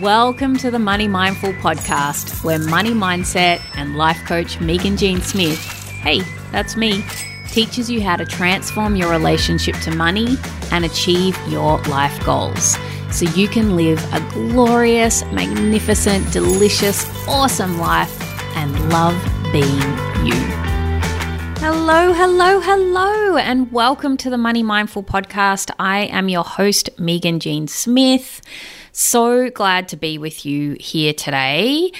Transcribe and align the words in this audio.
Welcome 0.00 0.56
to 0.58 0.72
the 0.72 0.78
Money 0.78 1.06
Mindful 1.06 1.52
podcast, 1.54 2.42
where 2.42 2.58
money 2.58 2.90
mindset 2.90 3.60
and 3.76 3.96
life 3.96 4.24
coach 4.24 4.60
Megan 4.60 4.96
Jean 4.96 5.20
Smith, 5.20 5.58
hey, 6.00 6.20
that's 6.50 6.76
me, 6.76 7.04
teaches 7.48 7.88
you 7.88 8.02
how 8.02 8.16
to 8.16 8.24
transform 8.24 8.96
your 8.96 9.08
relationship 9.10 9.76
to 9.82 9.94
money 9.94 10.36
and 10.72 10.84
achieve 10.84 11.38
your 11.48 11.78
life 11.82 12.24
goals 12.24 12.76
so 13.12 13.24
you 13.36 13.46
can 13.46 13.76
live 13.76 14.02
a 14.12 14.20
glorious, 14.32 15.22
magnificent, 15.26 16.32
delicious, 16.32 17.06
awesome 17.28 17.78
life 17.78 18.20
and 18.56 18.90
love 18.90 19.14
being 19.52 19.80
you. 20.26 20.63
Hello, 21.66 22.12
hello, 22.12 22.60
hello, 22.60 23.38
and 23.38 23.72
welcome 23.72 24.18
to 24.18 24.28
the 24.28 24.36
Money 24.36 24.62
Mindful 24.62 25.02
podcast. 25.02 25.70
I 25.78 26.00
am 26.00 26.28
your 26.28 26.44
host, 26.44 26.90
Megan 26.98 27.40
Jean 27.40 27.68
Smith. 27.68 28.42
So 28.92 29.48
glad 29.48 29.88
to 29.88 29.96
be 29.96 30.18
with 30.18 30.44
you 30.44 30.76
here 30.78 31.14
today. 31.14 31.90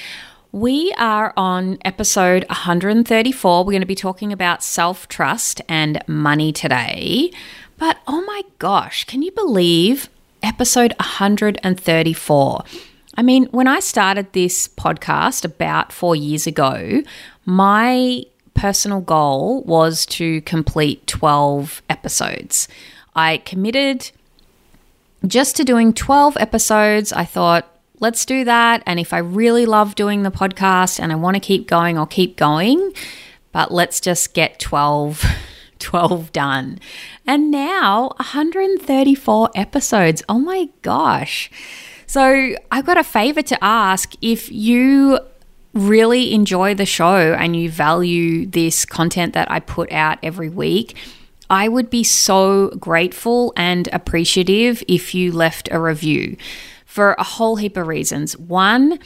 We 0.51 0.93
are 0.99 1.33
on 1.35 1.79
episode 1.83 2.45
134. 2.49 3.65
We're 3.65 3.71
going 3.71 3.79
to 3.79 3.87
be 3.87 3.95
talking 3.95 4.31
about 4.31 4.61
self 4.61 5.07
trust 5.07 5.63
and 5.67 5.99
money 6.05 6.51
today. 6.51 7.31
But 7.79 7.97
oh 8.05 8.21
my 8.21 8.43
gosh, 8.59 9.05
can 9.05 9.23
you 9.23 9.31
believe 9.31 10.11
episode 10.43 10.93
134? 10.99 12.63
I 13.17 13.23
mean, 13.23 13.45
when 13.45 13.67
I 13.67 13.79
started 13.79 14.31
this 14.33 14.67
podcast 14.67 15.43
about 15.43 15.91
four 15.91 16.15
years 16.15 16.45
ago, 16.45 17.01
my 17.45 18.25
personal 18.55 19.01
goal 19.01 19.61
was 19.63 20.05
to 20.07 20.41
complete 20.41 21.05
12 21.05 21.83
episodes. 21.89 22.67
I 23.15 23.37
committed 23.37 24.11
just 25.27 25.55
to 25.57 25.63
doing 25.63 25.93
12 25.93 26.37
episodes, 26.39 27.13
I 27.13 27.25
thought, 27.25 27.67
let's 27.99 28.25
do 28.25 28.43
that. 28.43 28.83
And 28.85 28.99
if 28.99 29.13
I 29.13 29.19
really 29.19 29.65
love 29.65 29.95
doing 29.95 30.23
the 30.23 30.31
podcast 30.31 30.99
and 30.99 31.11
I 31.11 31.15
want 31.15 31.35
to 31.35 31.39
keep 31.39 31.67
going, 31.67 31.97
I'll 31.97 32.05
keep 32.05 32.37
going. 32.37 32.93
But 33.51 33.71
let's 33.71 33.99
just 33.99 34.33
get 34.33 34.59
12, 34.59 35.23
12 35.79 36.31
done. 36.31 36.79
And 37.25 37.51
now 37.51 38.09
134 38.17 39.51
episodes. 39.55 40.23
Oh 40.27 40.39
my 40.39 40.69
gosh. 40.81 41.49
So 42.07 42.55
I've 42.71 42.85
got 42.85 42.97
a 42.97 43.03
favor 43.03 43.41
to 43.41 43.63
ask. 43.63 44.13
If 44.21 44.51
you 44.51 45.19
really 45.75 46.33
enjoy 46.33 46.73
the 46.73 46.85
show 46.85 47.33
and 47.33 47.55
you 47.55 47.69
value 47.69 48.47
this 48.47 48.85
content 48.85 49.33
that 49.33 49.51
I 49.51 49.59
put 49.59 49.91
out 49.91 50.17
every 50.23 50.49
week, 50.49 50.95
I 51.49 51.67
would 51.67 51.89
be 51.89 52.03
so 52.03 52.69
grateful 52.79 53.53
and 53.55 53.87
appreciative 53.93 54.83
if 54.87 55.13
you 55.13 55.31
left 55.31 55.69
a 55.71 55.79
review 55.79 56.37
for 56.85 57.13
a 57.19 57.23
whole 57.23 57.57
heap 57.57 57.77
of 57.77 57.87
reasons. 57.87 58.37
One, 58.37 58.97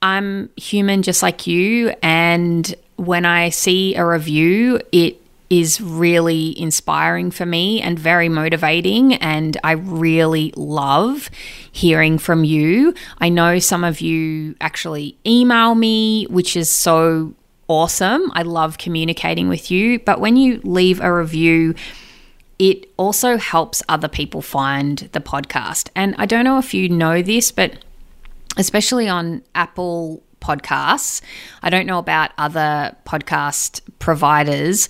I'm 0.00 0.50
human 0.56 1.02
just 1.02 1.22
like 1.22 1.46
you, 1.46 1.94
and 2.02 2.74
when 2.96 3.24
I 3.24 3.50
see 3.50 3.94
a 3.94 4.04
review, 4.04 4.80
it 4.90 5.21
is 5.52 5.82
really 5.82 6.58
inspiring 6.58 7.30
for 7.30 7.44
me 7.44 7.78
and 7.82 7.98
very 7.98 8.30
motivating. 8.30 9.12
And 9.16 9.58
I 9.62 9.72
really 9.72 10.50
love 10.56 11.28
hearing 11.70 12.16
from 12.16 12.42
you. 12.42 12.94
I 13.18 13.28
know 13.28 13.58
some 13.58 13.84
of 13.84 14.00
you 14.00 14.56
actually 14.62 15.18
email 15.26 15.74
me, 15.74 16.24
which 16.30 16.56
is 16.56 16.70
so 16.70 17.34
awesome. 17.68 18.32
I 18.34 18.44
love 18.44 18.78
communicating 18.78 19.50
with 19.50 19.70
you. 19.70 19.98
But 19.98 20.20
when 20.20 20.38
you 20.38 20.58
leave 20.64 21.02
a 21.02 21.12
review, 21.12 21.74
it 22.58 22.90
also 22.96 23.36
helps 23.36 23.82
other 23.90 24.08
people 24.08 24.40
find 24.40 25.10
the 25.12 25.20
podcast. 25.20 25.90
And 25.94 26.14
I 26.16 26.24
don't 26.24 26.44
know 26.44 26.56
if 26.56 26.72
you 26.72 26.88
know 26.88 27.20
this, 27.20 27.52
but 27.52 27.76
especially 28.56 29.06
on 29.06 29.42
Apple 29.54 30.22
Podcasts, 30.40 31.20
I 31.62 31.68
don't 31.68 31.84
know 31.84 31.98
about 31.98 32.30
other 32.38 32.96
podcast 33.04 33.82
providers. 33.98 34.88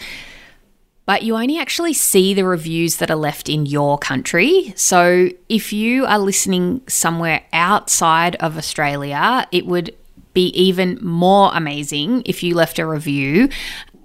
But 1.04 1.22
you 1.22 1.34
only 1.36 1.58
actually 1.58 1.94
see 1.94 2.32
the 2.32 2.44
reviews 2.44 2.98
that 2.98 3.10
are 3.10 3.16
left 3.16 3.48
in 3.48 3.66
your 3.66 3.98
country. 3.98 4.72
So 4.76 5.30
if 5.48 5.72
you 5.72 6.06
are 6.06 6.18
listening 6.18 6.82
somewhere 6.88 7.42
outside 7.52 8.36
of 8.36 8.56
Australia, 8.56 9.46
it 9.50 9.66
would 9.66 9.94
be 10.32 10.46
even 10.48 10.98
more 11.02 11.50
amazing 11.54 12.22
if 12.24 12.42
you 12.42 12.54
left 12.54 12.78
a 12.78 12.86
review. 12.86 13.48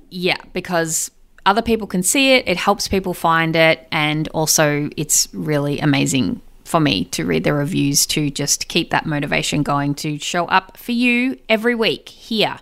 Yeah, 0.09 0.38
because 0.53 1.12
other 1.46 1.62
people 1.62 1.88
can 1.88 2.03
see 2.03 2.34
it, 2.34 2.47
it 2.47 2.57
helps 2.57 2.88
people 2.88 3.13
find 3.13 3.56
it, 3.56 3.88
and 3.91 4.28
also 4.30 4.90
it's 4.97 5.30
really 5.34 5.80
amazing 5.80 6.41
for 6.66 6.80
me 6.81 7.06
to 7.06 7.25
read 7.25 7.46
the 7.46 7.53
reviews 7.53 8.06
to 8.07 8.30
just 8.30 8.68
keep 8.68 8.90
that 8.90 9.06
motivation 9.06 9.63
going 9.63 9.96
to 9.96 10.19
show 10.19 10.46
up 10.47 10.75
for 10.75 10.91
you 10.91 11.40
every 11.47 11.74
week 11.74 12.09
here. 12.09 12.57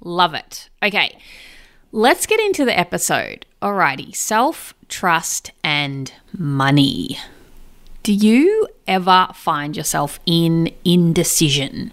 Love 0.00 0.34
it. 0.34 0.68
Okay, 0.82 1.16
let's 1.94 2.26
get 2.26 2.40
into 2.40 2.64
the 2.64 2.76
episode. 2.76 3.46
Alrighty, 3.62 4.14
self 4.14 4.74
trust 4.88 5.52
and 5.62 6.12
money. 6.36 7.18
Do 8.02 8.12
you 8.12 8.68
ever 8.86 9.28
find 9.34 9.76
yourself 9.76 10.18
in 10.26 10.74
indecision? 10.84 11.92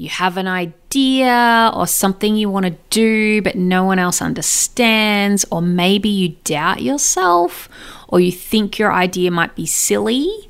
you 0.00 0.08
have 0.08 0.36
an 0.36 0.46
idea 0.46 1.72
or 1.74 1.84
something 1.84 2.36
you 2.36 2.48
want 2.48 2.64
to 2.64 2.76
do, 2.88 3.42
but 3.42 3.56
no 3.56 3.82
one 3.82 3.98
else 3.98 4.22
understands, 4.22 5.44
or 5.50 5.60
maybe 5.60 6.08
you 6.08 6.36
doubt 6.44 6.82
yourself, 6.82 7.68
or 8.06 8.20
you 8.20 8.30
think 8.30 8.78
your 8.78 8.92
idea 8.92 9.28
might 9.32 9.56
be 9.56 9.66
silly. 9.66 10.48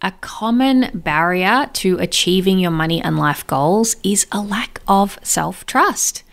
A 0.00 0.12
common 0.12 0.90
barrier 0.94 1.68
to 1.74 1.98
achieving 1.98 2.58
your 2.58 2.70
money 2.70 3.02
and 3.02 3.18
life 3.18 3.46
goals 3.46 3.96
is 4.02 4.26
a 4.32 4.40
lack 4.40 4.80
of 4.88 5.18
self 5.22 5.66
trust. 5.66 6.23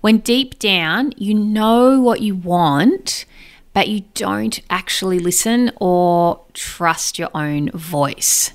When 0.00 0.18
deep 0.18 0.58
down 0.58 1.12
you 1.16 1.34
know 1.34 2.00
what 2.00 2.20
you 2.20 2.34
want, 2.34 3.24
but 3.72 3.88
you 3.88 4.04
don't 4.14 4.60
actually 4.70 5.18
listen 5.18 5.70
or 5.76 6.40
trust 6.54 7.18
your 7.18 7.30
own 7.34 7.70
voice. 7.70 8.52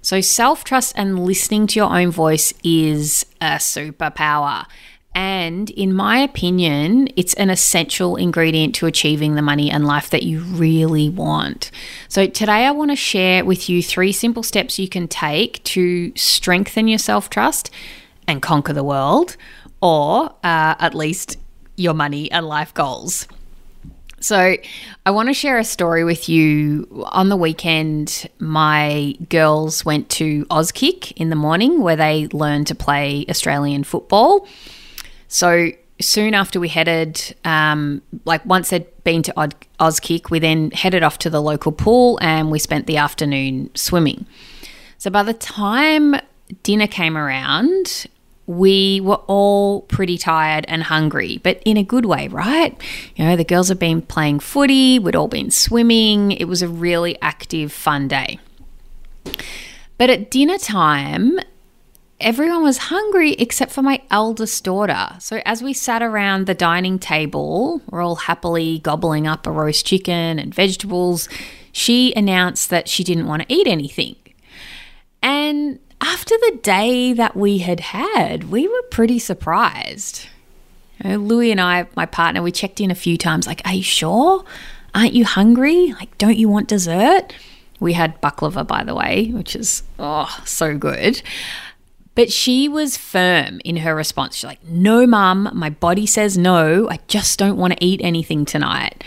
So, 0.00 0.20
self 0.20 0.64
trust 0.64 0.92
and 0.96 1.24
listening 1.24 1.66
to 1.66 1.80
your 1.80 1.90
own 1.90 2.10
voice 2.10 2.54
is 2.62 3.26
a 3.40 3.56
superpower. 3.56 4.64
And 5.14 5.70
in 5.70 5.92
my 5.92 6.18
opinion, 6.18 7.08
it's 7.16 7.34
an 7.34 7.50
essential 7.50 8.14
ingredient 8.14 8.76
to 8.76 8.86
achieving 8.86 9.34
the 9.34 9.42
money 9.42 9.68
and 9.68 9.84
life 9.84 10.10
that 10.10 10.22
you 10.22 10.40
really 10.40 11.08
want. 11.08 11.72
So, 12.08 12.28
today 12.28 12.64
I 12.64 12.70
want 12.70 12.92
to 12.92 12.96
share 12.96 13.44
with 13.44 13.68
you 13.68 13.82
three 13.82 14.12
simple 14.12 14.44
steps 14.44 14.78
you 14.78 14.88
can 14.88 15.08
take 15.08 15.62
to 15.64 16.12
strengthen 16.14 16.86
your 16.86 17.00
self 17.00 17.28
trust 17.28 17.70
and 18.28 18.40
conquer 18.40 18.72
the 18.72 18.84
world, 18.84 19.36
or 19.80 20.30
uh, 20.44 20.74
at 20.78 20.94
least 20.94 21.36
your 21.76 21.94
money 21.94 22.30
and 22.30 22.46
life 22.46 22.74
goals. 22.74 23.28
So, 24.20 24.56
I 25.06 25.10
want 25.12 25.28
to 25.28 25.32
share 25.32 25.58
a 25.58 25.64
story 25.64 26.02
with 26.02 26.28
you. 26.28 27.06
On 27.12 27.28
the 27.28 27.36
weekend, 27.36 28.28
my 28.40 29.14
girls 29.28 29.84
went 29.84 30.08
to 30.10 30.44
Auskick 30.46 31.12
in 31.12 31.30
the 31.30 31.36
morning 31.36 31.82
where 31.82 31.94
they 31.94 32.26
learned 32.32 32.66
to 32.66 32.74
play 32.74 33.24
Australian 33.28 33.84
football. 33.84 34.48
So, 35.28 35.70
soon 36.00 36.34
after 36.34 36.58
we 36.58 36.68
headed, 36.68 37.36
um, 37.44 38.02
like 38.24 38.44
once 38.44 38.70
they'd 38.70 38.86
been 39.04 39.22
to 39.22 39.32
Auskick, 39.78 40.30
we 40.30 40.40
then 40.40 40.72
headed 40.72 41.04
off 41.04 41.18
to 41.18 41.30
the 41.30 41.40
local 41.40 41.70
pool 41.70 42.18
and 42.20 42.50
we 42.50 42.58
spent 42.58 42.86
the 42.88 42.96
afternoon 42.96 43.70
swimming. 43.76 44.26
So, 44.98 45.10
by 45.10 45.22
the 45.22 45.34
time 45.34 46.16
dinner 46.64 46.88
came 46.88 47.16
around, 47.16 48.08
we 48.48 48.98
were 49.02 49.20
all 49.26 49.82
pretty 49.82 50.16
tired 50.16 50.64
and 50.68 50.82
hungry, 50.82 51.38
but 51.44 51.62
in 51.66 51.76
a 51.76 51.84
good 51.84 52.06
way, 52.06 52.28
right? 52.28 52.74
You 53.14 53.26
know, 53.26 53.36
the 53.36 53.44
girls 53.44 53.68
have 53.68 53.78
been 53.78 54.00
playing 54.00 54.40
footy, 54.40 54.98
we'd 54.98 55.14
all 55.14 55.28
been 55.28 55.50
swimming. 55.50 56.32
It 56.32 56.46
was 56.46 56.62
a 56.62 56.68
really 56.68 57.20
active, 57.20 57.70
fun 57.70 58.08
day. 58.08 58.40
But 59.98 60.08
at 60.08 60.30
dinner 60.30 60.56
time, 60.56 61.38
everyone 62.20 62.62
was 62.62 62.78
hungry 62.78 63.32
except 63.32 63.70
for 63.70 63.82
my 63.82 64.00
eldest 64.10 64.64
daughter. 64.64 65.10
So 65.18 65.42
as 65.44 65.62
we 65.62 65.74
sat 65.74 66.02
around 66.02 66.46
the 66.46 66.54
dining 66.54 66.98
table, 66.98 67.82
we're 67.90 68.02
all 68.02 68.16
happily 68.16 68.78
gobbling 68.78 69.26
up 69.26 69.46
a 69.46 69.50
roast 69.50 69.84
chicken 69.84 70.38
and 70.38 70.54
vegetables, 70.54 71.28
she 71.70 72.14
announced 72.14 72.70
that 72.70 72.88
she 72.88 73.04
didn't 73.04 73.26
want 73.26 73.42
to 73.42 73.54
eat 73.54 73.66
anything. 73.66 74.16
And 75.22 75.80
after 76.00 76.34
the 76.38 76.58
day 76.62 77.12
that 77.12 77.36
we 77.36 77.58
had 77.58 77.80
had, 77.80 78.50
we 78.50 78.68
were 78.68 78.82
pretty 78.90 79.18
surprised. 79.18 80.26
You 81.02 81.10
know, 81.10 81.16
Louis 81.16 81.50
and 81.50 81.60
I, 81.60 81.86
my 81.96 82.06
partner, 82.06 82.42
we 82.42 82.52
checked 82.52 82.80
in 82.80 82.90
a 82.90 82.94
few 82.96 83.16
times 83.16 83.46
like, 83.46 83.62
Are 83.64 83.74
you 83.74 83.82
sure? 83.82 84.44
Aren't 84.94 85.12
you 85.12 85.24
hungry? 85.24 85.92
Like, 85.92 86.16
don't 86.18 86.36
you 86.36 86.48
want 86.48 86.68
dessert? 86.68 87.32
We 87.80 87.92
had 87.92 88.20
baklava, 88.20 88.66
by 88.66 88.82
the 88.82 88.94
way, 88.94 89.30
which 89.32 89.54
is, 89.54 89.82
oh, 89.98 90.42
so 90.44 90.76
good. 90.76 91.22
But 92.14 92.32
she 92.32 92.68
was 92.68 92.96
firm 92.96 93.60
in 93.64 93.76
her 93.76 93.94
response. 93.94 94.34
She's 94.34 94.44
like, 94.44 94.64
No, 94.64 95.06
mum, 95.06 95.50
my 95.52 95.70
body 95.70 96.04
says 96.04 96.36
no. 96.36 96.88
I 96.88 96.98
just 97.06 97.38
don't 97.38 97.56
want 97.56 97.74
to 97.74 97.84
eat 97.84 98.00
anything 98.02 98.44
tonight. 98.44 99.04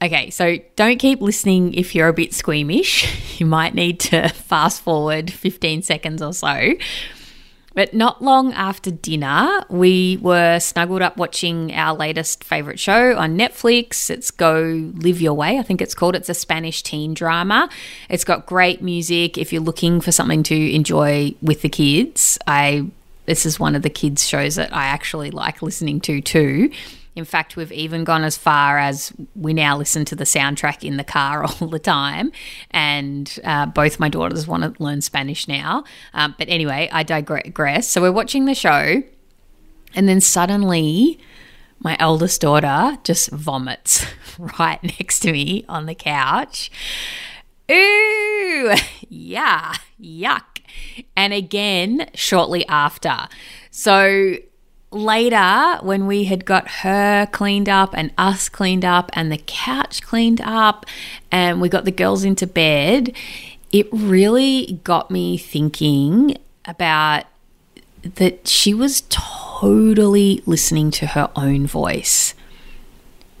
Okay, 0.00 0.30
so 0.30 0.58
don't 0.76 0.98
keep 0.98 1.20
listening 1.20 1.74
if 1.74 1.94
you're 1.94 2.08
a 2.08 2.12
bit 2.12 2.32
squeamish. 2.32 3.24
You 3.38 3.46
might 3.46 3.72
need 3.72 4.00
to 4.00 4.28
fast 4.30 4.82
forward 4.82 5.30
15 5.32 5.82
seconds 5.82 6.20
or 6.20 6.32
so. 6.32 6.72
But 7.72 7.94
not 7.94 8.20
long 8.20 8.52
after 8.52 8.90
dinner, 8.90 9.64
we 9.70 10.18
were 10.20 10.58
snuggled 10.58 11.02
up 11.02 11.16
watching 11.16 11.72
our 11.72 11.94
latest 11.94 12.42
favorite 12.42 12.80
show 12.80 13.16
on 13.16 13.38
Netflix. 13.38 14.10
It's 14.10 14.32
Go 14.32 14.90
Live 14.96 15.20
Your 15.20 15.34
Way, 15.34 15.60
I 15.60 15.62
think 15.62 15.80
it's 15.80 15.94
called. 15.94 16.16
It's 16.16 16.28
a 16.28 16.34
Spanish 16.34 16.82
teen 16.82 17.14
drama. 17.14 17.68
It's 18.08 18.24
got 18.24 18.44
great 18.44 18.82
music. 18.82 19.38
If 19.38 19.52
you're 19.52 19.62
looking 19.62 20.00
for 20.00 20.10
something 20.10 20.42
to 20.42 20.74
enjoy 20.74 21.36
with 21.40 21.62
the 21.62 21.68
kids, 21.68 22.40
I 22.48 22.90
this 23.26 23.46
is 23.46 23.60
one 23.60 23.76
of 23.76 23.82
the 23.82 23.90
kids 23.90 24.26
shows 24.26 24.56
that 24.56 24.74
I 24.74 24.86
actually 24.86 25.30
like 25.30 25.62
listening 25.62 26.00
to 26.00 26.20
too. 26.20 26.72
In 27.18 27.24
fact, 27.24 27.56
we've 27.56 27.72
even 27.72 28.04
gone 28.04 28.22
as 28.22 28.36
far 28.36 28.78
as 28.78 29.12
we 29.34 29.52
now 29.52 29.76
listen 29.76 30.04
to 30.04 30.14
the 30.14 30.22
soundtrack 30.22 30.84
in 30.84 30.98
the 30.98 31.04
car 31.04 31.42
all 31.60 31.66
the 31.66 31.80
time. 31.80 32.30
And 32.70 33.38
uh, 33.42 33.66
both 33.66 33.98
my 33.98 34.08
daughters 34.08 34.46
want 34.46 34.62
to 34.62 34.80
learn 34.82 35.00
Spanish 35.00 35.48
now. 35.48 35.82
Um, 36.14 36.36
but 36.38 36.48
anyway, 36.48 36.88
I 36.92 37.02
digress. 37.02 37.88
So 37.88 38.00
we're 38.00 38.12
watching 38.12 38.44
the 38.44 38.54
show, 38.54 39.02
and 39.96 40.08
then 40.08 40.20
suddenly 40.20 41.18
my 41.80 41.96
eldest 41.98 42.40
daughter 42.40 42.96
just 43.02 43.30
vomits 43.32 44.06
right 44.38 44.82
next 44.82 45.18
to 45.20 45.32
me 45.32 45.64
on 45.68 45.86
the 45.86 45.96
couch. 45.96 46.70
Ooh, 47.68 48.74
yeah, 49.08 49.74
yuck. 50.00 50.60
And 51.16 51.32
again, 51.32 52.10
shortly 52.14 52.64
after. 52.68 53.26
So 53.72 54.36
later, 54.90 55.78
when 55.82 56.06
we 56.06 56.24
had 56.24 56.44
got 56.44 56.68
her 56.68 57.26
cleaned 57.26 57.68
up 57.68 57.94
and 57.94 58.12
us 58.16 58.48
cleaned 58.48 58.84
up 58.84 59.10
and 59.12 59.30
the 59.30 59.42
couch 59.46 60.02
cleaned 60.02 60.40
up 60.40 60.86
and 61.30 61.60
we 61.60 61.68
got 61.68 61.84
the 61.84 61.90
girls 61.90 62.24
into 62.24 62.46
bed, 62.46 63.12
it 63.72 63.86
really 63.92 64.80
got 64.84 65.10
me 65.10 65.36
thinking 65.36 66.36
about 66.64 67.24
that 68.02 68.46
she 68.48 68.72
was 68.72 69.02
totally 69.08 70.42
listening 70.46 70.90
to 70.92 71.08
her 71.08 71.30
own 71.36 71.66
voice. 71.66 72.34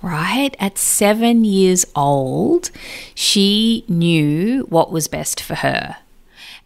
Right? 0.02 0.54
At 0.60 0.78
seven 0.78 1.44
years 1.44 1.84
old, 1.96 2.70
she 3.14 3.84
knew 3.88 4.64
what 4.68 4.92
was 4.92 5.08
best 5.08 5.40
for 5.40 5.56
her. 5.56 5.96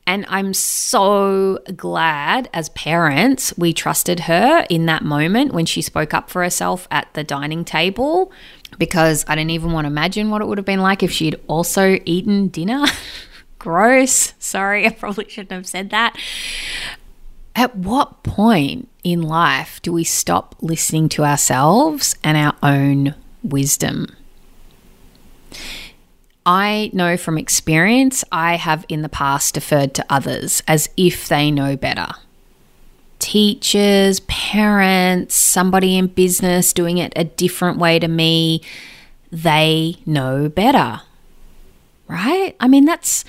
And 0.07 0.27
I'm 0.29 0.53
so 0.53 1.59
glad 1.77 2.51
as 2.53 2.71
parents 2.71 3.55
we 3.57 3.73
trusted 3.73 4.21
her 4.21 4.67
in 4.69 4.87
that 4.87 5.05
moment 5.05 5.53
when 5.53 5.65
she 5.65 5.81
spoke 5.81 6.13
up 6.13 6.29
for 6.29 6.43
herself 6.43 6.89
at 6.91 7.13
the 7.15 7.23
dining 7.23 7.65
table 7.65 8.33
because 8.79 9.25
I 9.29 9.37
didn't 9.37 9.51
even 9.51 9.73
want 9.73 9.85
to 9.85 9.91
imagine 9.91 10.31
what 10.31 10.43
it 10.43 10.49
would 10.49 10.59
have 10.59 10.65
been 10.65 10.81
like 10.81 11.03
if 11.03 11.13
she'd 11.13 11.37
also 11.47 11.99
eaten 12.05 12.49
dinner. 12.49 12.85
Gross. 13.59 14.35
Sorry, 14.41 14.87
I 14.87 14.91
probably 14.91 15.29
shouldn't 15.29 15.53
have 15.53 15.67
said 15.69 15.91
that. 15.91 16.17
At 17.55 17.77
what 17.77 18.25
point 18.25 18.89
in 19.05 19.23
life 19.23 19.81
do 19.83 19.93
we 19.93 20.05
stop 20.05 20.57
listening 20.61 21.09
to 21.11 21.25
ourselves 21.25 22.17
and 22.25 22.37
our 22.37 22.55
own 22.63 23.15
wisdom? 23.43 24.09
I 26.45 26.91
know 26.93 27.17
from 27.17 27.39
experience, 27.39 28.25
I 28.33 28.57
have 28.57 28.85
in 28.89 29.03
the 29.03 29.09
past 29.09 29.55
deferred 29.55 29.95
to 29.95 30.07
others 30.11 30.63
as 30.67 30.89
if 30.97 31.29
they 31.29 31.51
know 31.51 31.77
better. 31.77 32.09
Teachers, 33.21 34.21
parents, 34.21 35.37
somebody 35.37 35.97
in 35.97 36.09
business 36.09 36.73
doing 36.73 36.99
it 36.99 37.13
a 37.15 37.25
different 37.25 37.79
way 37.79 38.01
to 38.01 38.09
me, 38.09 38.61
they 39.31 39.97
know 40.05 40.49
better. 40.49 41.03
Right? 42.09 42.57
I 42.59 42.67
mean, 42.67 42.85
that's, 42.85 43.25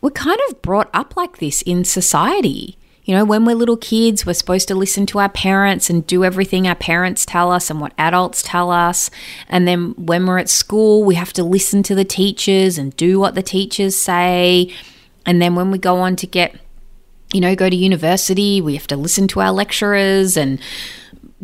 we're 0.00 0.10
kind 0.10 0.40
of 0.48 0.60
brought 0.62 0.90
up 0.92 1.16
like 1.16 1.38
this 1.38 1.62
in 1.62 1.84
society. 1.84 2.76
You 3.04 3.16
know, 3.16 3.24
when 3.24 3.44
we're 3.44 3.56
little 3.56 3.76
kids, 3.76 4.24
we're 4.24 4.34
supposed 4.34 4.68
to 4.68 4.76
listen 4.76 5.06
to 5.06 5.18
our 5.18 5.28
parents 5.28 5.90
and 5.90 6.06
do 6.06 6.24
everything 6.24 6.68
our 6.68 6.76
parents 6.76 7.26
tell 7.26 7.50
us 7.50 7.68
and 7.68 7.80
what 7.80 7.92
adults 7.98 8.42
tell 8.42 8.70
us. 8.70 9.10
And 9.48 9.66
then 9.66 9.94
when 9.96 10.26
we're 10.26 10.38
at 10.38 10.48
school, 10.48 11.02
we 11.02 11.16
have 11.16 11.32
to 11.32 11.42
listen 11.42 11.82
to 11.84 11.96
the 11.96 12.04
teachers 12.04 12.78
and 12.78 12.96
do 12.96 13.18
what 13.18 13.34
the 13.34 13.42
teachers 13.42 13.96
say. 13.96 14.72
And 15.26 15.42
then 15.42 15.56
when 15.56 15.72
we 15.72 15.78
go 15.78 15.96
on 15.96 16.14
to 16.16 16.26
get, 16.28 16.54
you 17.32 17.40
know, 17.40 17.54
go 17.56 17.68
to 17.70 17.76
university, 17.76 18.60
we 18.60 18.74
have 18.74 18.86
to 18.88 18.96
listen 18.96 19.26
to 19.28 19.40
our 19.40 19.52
lecturers 19.52 20.36
and 20.36 20.60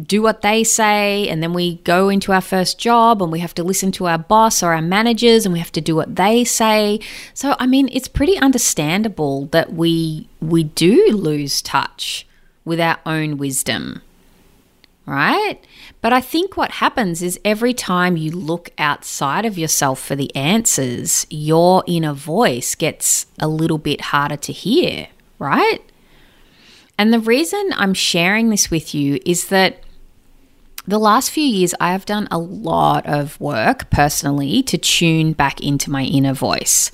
do 0.00 0.22
what 0.22 0.42
they 0.42 0.62
say, 0.62 1.28
and 1.28 1.42
then 1.42 1.52
we 1.52 1.76
go 1.78 2.08
into 2.08 2.32
our 2.32 2.40
first 2.40 2.78
job 2.78 3.20
and 3.20 3.32
we 3.32 3.40
have 3.40 3.54
to 3.54 3.64
listen 3.64 3.90
to 3.92 4.06
our 4.06 4.18
boss 4.18 4.62
or 4.62 4.72
our 4.72 4.82
managers 4.82 5.44
and 5.44 5.52
we 5.52 5.58
have 5.58 5.72
to 5.72 5.80
do 5.80 5.96
what 5.96 6.14
they 6.16 6.44
say. 6.44 7.00
So 7.34 7.56
I 7.58 7.66
mean, 7.66 7.88
it's 7.92 8.08
pretty 8.08 8.38
understandable 8.38 9.46
that 9.46 9.72
we 9.72 10.28
we 10.40 10.64
do 10.64 11.08
lose 11.12 11.60
touch 11.60 12.26
with 12.64 12.80
our 12.80 12.98
own 13.04 13.38
wisdom. 13.38 14.02
Right? 15.04 15.58
But 16.02 16.12
I 16.12 16.20
think 16.20 16.56
what 16.56 16.72
happens 16.72 17.22
is 17.22 17.40
every 17.42 17.72
time 17.72 18.18
you 18.18 18.30
look 18.30 18.68
outside 18.76 19.46
of 19.46 19.56
yourself 19.56 20.00
for 20.00 20.14
the 20.14 20.34
answers, 20.36 21.26
your 21.30 21.82
inner 21.86 22.12
voice 22.12 22.74
gets 22.74 23.24
a 23.40 23.48
little 23.48 23.78
bit 23.78 24.02
harder 24.02 24.36
to 24.36 24.52
hear, 24.52 25.08
right? 25.38 25.80
And 26.98 27.12
the 27.12 27.20
reason 27.20 27.70
I'm 27.74 27.94
sharing 27.94 28.50
this 28.50 28.70
with 28.70 28.94
you 28.94 29.20
is 29.24 29.48
that 29.48 29.82
the 30.88 30.98
last 30.98 31.30
few 31.30 31.44
years, 31.44 31.74
I 31.80 31.92
have 31.92 32.06
done 32.06 32.28
a 32.30 32.38
lot 32.38 33.04
of 33.06 33.38
work 33.38 33.90
personally 33.90 34.62
to 34.62 34.78
tune 34.78 35.34
back 35.34 35.60
into 35.60 35.90
my 35.90 36.02
inner 36.04 36.32
voice. 36.32 36.90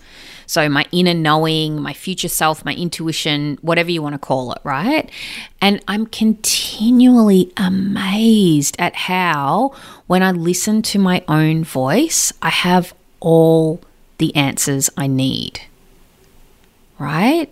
So, 0.47 0.69
my 0.69 0.85
inner 0.91 1.15
knowing, 1.15 1.81
my 1.81 1.93
future 1.93 2.29
self, 2.29 2.65
my 2.65 2.75
intuition, 2.75 3.57
whatever 3.63 3.93
you 3.93 4.03
want 4.03 4.15
to 4.15 4.19
call 4.19 4.53
it, 4.53 4.59
right? 4.65 5.09
And 5.61 5.83
I'm 5.87 6.07
continually 6.07 7.53
amazed 7.57 8.77
at 8.81 8.95
how, 8.95 9.73
when 10.09 10.23
I 10.25 10.33
listen 10.33 10.83
to 10.83 10.99
my 10.99 11.23
own 11.29 11.63
voice, 11.63 12.33
I 12.43 12.51
have 12.51 12.95
all 13.21 13.81
the 14.19 14.35
answers 14.35 14.91
I 14.97 15.07
need, 15.07 15.61
right? 16.99 17.49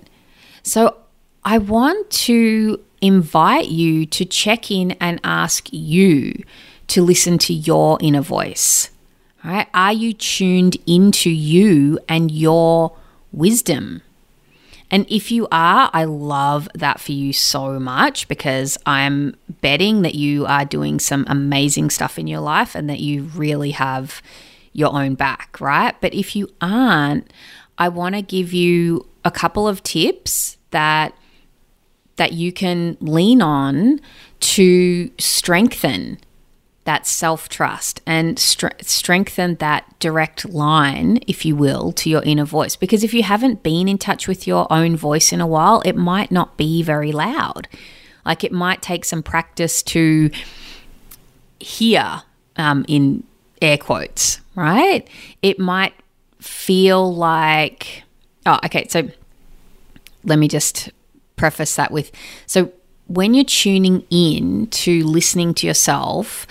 So, 0.62 0.96
I 1.44 1.58
want 1.58 2.08
to 2.10 2.80
invite 3.00 3.68
you 3.68 4.06
to 4.06 4.24
check 4.24 4.70
in 4.70 4.92
and 4.92 5.20
ask 5.24 5.68
you 5.72 6.44
to 6.86 7.02
listen 7.02 7.36
to 7.38 7.52
your 7.52 7.98
inner 8.00 8.20
voice. 8.20 8.90
Right? 9.44 9.66
Are 9.74 9.92
you 9.92 10.12
tuned 10.12 10.76
into 10.86 11.30
you 11.30 11.98
and 12.08 12.30
your 12.30 12.96
wisdom? 13.32 14.02
And 14.88 15.06
if 15.10 15.32
you 15.32 15.48
are, 15.50 15.90
I 15.92 16.04
love 16.04 16.68
that 16.74 17.00
for 17.00 17.12
you 17.12 17.32
so 17.32 17.80
much 17.80 18.28
because 18.28 18.78
I'm 18.84 19.34
betting 19.62 20.02
that 20.02 20.14
you 20.14 20.44
are 20.46 20.66
doing 20.66 21.00
some 21.00 21.24
amazing 21.28 21.90
stuff 21.90 22.18
in 22.18 22.26
your 22.26 22.40
life 22.40 22.74
and 22.74 22.88
that 22.90 23.00
you 23.00 23.22
really 23.22 23.70
have 23.70 24.22
your 24.74 24.94
own 24.94 25.14
back, 25.14 25.60
right? 25.60 25.96
But 26.00 26.14
if 26.14 26.36
you 26.36 26.48
aren't, 26.60 27.32
I 27.78 27.88
want 27.88 28.14
to 28.14 28.22
give 28.22 28.52
you 28.52 29.06
a 29.24 29.30
couple 29.30 29.68
of 29.68 29.82
tips 29.82 30.56
that 30.70 31.14
that 32.16 32.32
you 32.32 32.52
can 32.52 32.96
lean 33.00 33.40
on 33.40 34.00
to 34.40 35.10
strengthen 35.18 36.18
that 36.84 37.06
self 37.06 37.48
trust 37.48 38.00
and 38.06 38.38
st- 38.38 38.84
strengthen 38.84 39.54
that 39.56 39.98
direct 40.00 40.48
line, 40.48 41.18
if 41.28 41.44
you 41.44 41.54
will, 41.54 41.92
to 41.92 42.10
your 42.10 42.22
inner 42.22 42.44
voice. 42.44 42.76
Because 42.76 43.04
if 43.04 43.14
you 43.14 43.22
haven't 43.22 43.62
been 43.62 43.88
in 43.88 43.98
touch 43.98 44.26
with 44.26 44.46
your 44.46 44.70
own 44.70 44.96
voice 44.96 45.32
in 45.32 45.40
a 45.40 45.46
while, 45.46 45.80
it 45.84 45.96
might 45.96 46.30
not 46.30 46.56
be 46.56 46.82
very 46.82 47.12
loud. 47.12 47.68
Like 48.24 48.44
it 48.44 48.52
might 48.52 48.82
take 48.82 49.04
some 49.04 49.22
practice 49.22 49.82
to 49.84 50.30
hear, 51.60 52.22
um, 52.56 52.84
in 52.88 53.22
air 53.60 53.78
quotes, 53.78 54.40
right? 54.56 55.06
It 55.40 55.58
might 55.58 55.94
feel 56.40 57.14
like, 57.14 58.02
oh, 58.46 58.58
okay, 58.64 58.86
so 58.88 59.08
let 60.24 60.38
me 60.38 60.48
just 60.48 60.90
preface 61.36 61.74
that 61.76 61.90
with 61.90 62.12
so 62.46 62.70
when 63.06 63.34
you're 63.34 63.44
tuning 63.44 64.04
in 64.10 64.66
to 64.68 65.04
listening 65.04 65.52
to 65.54 65.66
yourself, 65.66 66.46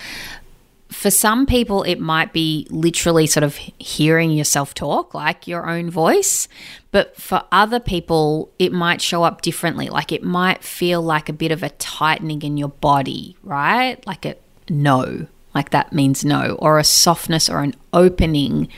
for 0.90 1.10
some 1.10 1.46
people, 1.46 1.82
it 1.82 1.98
might 1.98 2.32
be 2.32 2.66
literally 2.70 3.26
sort 3.26 3.42
of 3.42 3.56
hearing 3.56 4.30
yourself 4.30 4.74
talk, 4.74 5.14
like 5.14 5.48
your 5.48 5.68
own 5.68 5.90
voice. 5.90 6.46
But 6.92 7.16
for 7.16 7.42
other 7.50 7.80
people, 7.80 8.52
it 8.58 8.72
might 8.72 9.00
show 9.00 9.24
up 9.24 9.42
differently. 9.42 9.88
Like 9.88 10.12
it 10.12 10.22
might 10.22 10.62
feel 10.62 11.02
like 11.02 11.28
a 11.28 11.32
bit 11.32 11.50
of 11.50 11.62
a 11.62 11.70
tightening 11.70 12.42
in 12.42 12.56
your 12.56 12.68
body, 12.68 13.36
right? 13.42 14.06
Like 14.06 14.24
a 14.24 14.36
no, 14.68 15.26
like 15.54 15.70
that 15.70 15.92
means 15.92 16.24
no, 16.24 16.56
or 16.60 16.78
a 16.78 16.84
softness 16.84 17.48
or 17.48 17.60
an 17.60 17.74
opening 17.92 18.68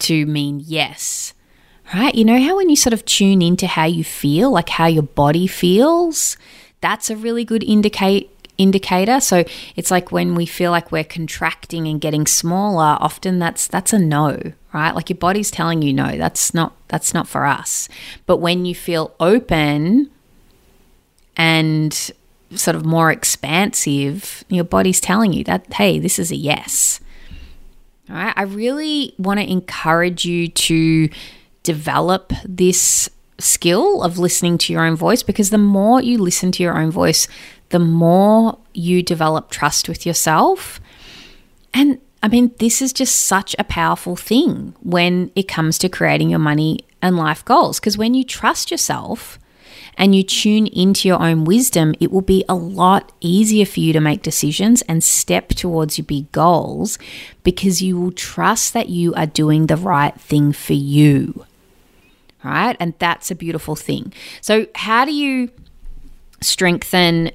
to 0.00 0.26
mean 0.26 0.62
yes 0.64 1.34
right? 1.94 2.14
You 2.14 2.24
know 2.24 2.40
how 2.40 2.56
when 2.56 2.68
you 2.68 2.76
sort 2.76 2.92
of 2.92 3.04
tune 3.04 3.42
into 3.42 3.66
how 3.66 3.84
you 3.84 4.04
feel, 4.04 4.50
like 4.50 4.68
how 4.68 4.86
your 4.86 5.02
body 5.02 5.46
feels, 5.46 6.36
that's 6.80 7.10
a 7.10 7.16
really 7.16 7.44
good 7.44 7.64
indicate 7.64 8.30
indicator. 8.58 9.20
So 9.20 9.44
it's 9.76 9.90
like 9.90 10.10
when 10.12 10.34
we 10.34 10.44
feel 10.44 10.72
like 10.72 10.90
we're 10.92 11.04
contracting 11.04 11.86
and 11.86 12.00
getting 12.00 12.26
smaller, 12.26 12.98
often 13.00 13.38
that's 13.38 13.66
that's 13.66 13.92
a 13.92 13.98
no, 13.98 14.52
right? 14.74 14.94
Like 14.94 15.08
your 15.08 15.16
body's 15.16 15.50
telling 15.50 15.80
you 15.80 15.92
no, 15.92 16.18
that's 16.18 16.52
not 16.52 16.74
that's 16.88 17.14
not 17.14 17.28
for 17.28 17.46
us. 17.46 17.88
But 18.26 18.38
when 18.38 18.66
you 18.66 18.74
feel 18.74 19.14
open 19.20 20.10
and 21.36 21.94
sort 22.50 22.74
of 22.74 22.84
more 22.84 23.10
expansive, 23.10 24.44
your 24.48 24.64
body's 24.64 25.00
telling 25.00 25.32
you 25.32 25.44
that 25.44 25.72
hey, 25.74 25.98
this 25.98 26.18
is 26.18 26.30
a 26.32 26.36
yes. 26.36 27.00
All 28.10 28.16
right? 28.16 28.34
I 28.36 28.42
really 28.42 29.14
want 29.18 29.38
to 29.38 29.50
encourage 29.50 30.24
you 30.24 30.48
to 30.48 31.08
develop 31.62 32.32
this 32.44 33.08
skill 33.38 34.02
of 34.02 34.18
listening 34.18 34.58
to 34.58 34.72
your 34.72 34.84
own 34.84 34.96
voice 34.96 35.22
because 35.22 35.50
the 35.50 35.58
more 35.58 36.02
you 36.02 36.18
listen 36.18 36.52
to 36.52 36.62
your 36.62 36.78
own 36.78 36.90
voice, 36.90 37.28
the 37.70 37.78
more 37.78 38.58
you 38.74 39.02
develop 39.02 39.50
trust 39.50 39.88
with 39.88 40.04
yourself. 40.04 40.80
And 41.72 42.00
I 42.22 42.28
mean, 42.28 42.52
this 42.58 42.82
is 42.82 42.92
just 42.92 43.14
such 43.26 43.54
a 43.58 43.64
powerful 43.64 44.16
thing 44.16 44.74
when 44.80 45.30
it 45.36 45.46
comes 45.46 45.78
to 45.78 45.88
creating 45.88 46.30
your 46.30 46.40
money 46.40 46.80
and 47.00 47.16
life 47.16 47.44
goals. 47.44 47.78
Because 47.78 47.96
when 47.96 48.14
you 48.14 48.24
trust 48.24 48.70
yourself 48.70 49.38
and 49.96 50.14
you 50.14 50.22
tune 50.24 50.66
into 50.68 51.06
your 51.06 51.22
own 51.22 51.44
wisdom, 51.44 51.94
it 52.00 52.10
will 52.10 52.22
be 52.22 52.44
a 52.48 52.54
lot 52.54 53.12
easier 53.20 53.66
for 53.66 53.78
you 53.78 53.92
to 53.92 54.00
make 54.00 54.22
decisions 54.22 54.82
and 54.82 55.04
step 55.04 55.50
towards 55.50 55.98
your 55.98 56.06
big 56.06 56.30
goals 56.32 56.98
because 57.44 57.82
you 57.82 58.00
will 58.00 58.12
trust 58.12 58.72
that 58.72 58.88
you 58.88 59.14
are 59.14 59.26
doing 59.26 59.66
the 59.66 59.76
right 59.76 60.18
thing 60.20 60.52
for 60.52 60.72
you 60.72 61.44
right? 62.44 62.76
And 62.80 62.94
that's 62.98 63.30
a 63.30 63.34
beautiful 63.34 63.76
thing. 63.76 64.12
So, 64.40 64.66
how 64.74 65.04
do 65.04 65.12
you 65.12 65.50
strengthen 66.40 67.30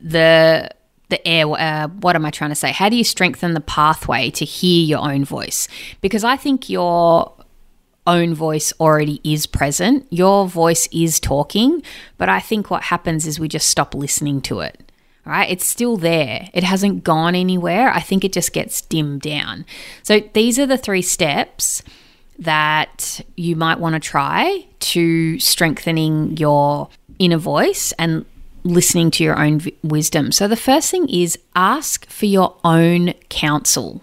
the 0.00 0.70
the 1.10 1.26
air 1.28 1.46
uh, 1.46 1.88
what 1.88 2.16
am 2.16 2.24
i 2.24 2.30
trying 2.30 2.50
to 2.50 2.56
say? 2.56 2.72
How 2.72 2.88
do 2.88 2.96
you 2.96 3.04
strengthen 3.04 3.54
the 3.54 3.60
pathway 3.60 4.30
to 4.30 4.44
hear 4.44 4.84
your 4.84 5.00
own 5.00 5.24
voice? 5.24 5.68
Because 6.00 6.24
i 6.24 6.36
think 6.36 6.68
your 6.68 7.32
own 8.06 8.34
voice 8.34 8.70
already 8.80 9.18
is 9.24 9.46
present. 9.46 10.06
Your 10.10 10.46
voice 10.46 10.88
is 10.92 11.20
talking 11.20 11.82
but 12.18 12.28
i 12.28 12.40
think 12.40 12.70
what 12.70 12.84
happens 12.84 13.26
is 13.26 13.38
we 13.40 13.48
just 13.48 13.68
stop 13.68 13.94
listening 13.94 14.40
to 14.42 14.60
it 14.60 14.84
right? 15.26 15.50
It's 15.50 15.64
still 15.66 15.96
there. 15.96 16.48
It 16.52 16.64
hasn't 16.64 17.04
gone 17.04 17.34
anywhere. 17.34 17.90
I 17.90 18.00
think 18.00 18.24
it 18.24 18.32
just 18.34 18.52
gets 18.52 18.82
dimmed 18.82 19.22
down. 19.22 19.64
So 20.02 20.20
these 20.32 20.58
are 20.58 20.66
the 20.66 20.76
three 20.76 21.02
steps 21.02 21.82
that 22.38 23.20
you 23.36 23.56
might 23.56 23.78
want 23.78 23.94
to 23.94 24.00
try 24.00 24.66
to 24.80 25.38
strengthening 25.38 26.36
your 26.36 26.88
inner 27.18 27.38
voice 27.38 27.92
and 27.98 28.24
listening 28.64 29.10
to 29.12 29.24
your 29.24 29.38
own 29.38 29.60
wisdom. 29.82 30.32
So, 30.32 30.48
the 30.48 30.56
first 30.56 30.90
thing 30.90 31.08
is 31.08 31.38
ask 31.54 32.06
for 32.08 32.26
your 32.26 32.56
own 32.64 33.12
counsel, 33.28 34.02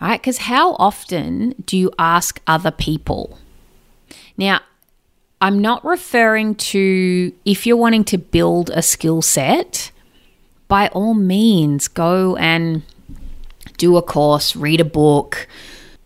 right? 0.00 0.20
Because 0.20 0.38
how 0.38 0.74
often 0.74 1.54
do 1.64 1.76
you 1.78 1.90
ask 1.98 2.40
other 2.46 2.70
people? 2.70 3.38
Now, 4.36 4.60
I'm 5.40 5.60
not 5.60 5.84
referring 5.84 6.54
to 6.56 7.32
if 7.44 7.66
you're 7.66 7.76
wanting 7.76 8.04
to 8.04 8.18
build 8.18 8.70
a 8.70 8.82
skill 8.82 9.22
set, 9.22 9.90
by 10.68 10.88
all 10.88 11.14
means, 11.14 11.88
go 11.88 12.36
and 12.36 12.82
do 13.76 13.96
a 13.96 14.02
course, 14.02 14.56
read 14.56 14.80
a 14.80 14.84
book, 14.84 15.46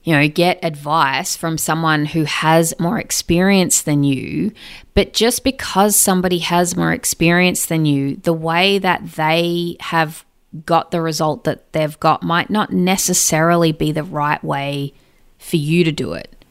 you 0.03 0.15
know, 0.15 0.29
get 0.29 0.59
advice 0.65 1.37
from 1.37 1.59
someone 1.59 2.07
who 2.07 2.25
has 2.25 2.73
more 2.79 2.99
experience 2.99 3.83
than 3.83 4.03
you. 4.03 4.53
But 4.95 5.13
just 5.13 5.45
because 5.45 5.95
somebody 5.95 6.39
has 6.39 6.77
more 6.77 6.93
experience 6.93 7.67
than 7.67 7.85
you, 7.85 8.17
the 8.17 8.33
way 8.33 8.79
that 8.79 9.13
they 9.13 9.77
have 9.81 10.25
got 10.65 10.91
the 10.91 11.01
result 11.01 11.45
that 11.45 11.73
they've 11.73 12.01
got 12.01 12.23
might 12.23 12.51
not 12.51 12.73
necessarily 12.73 13.73
be 13.73 13.93
the 13.93 14.03
right 14.03 14.43
way 14.43 14.93
for 15.39 15.57
you 15.57 15.85
to 15.85 15.93
do 15.93 16.13
it, 16.15 16.45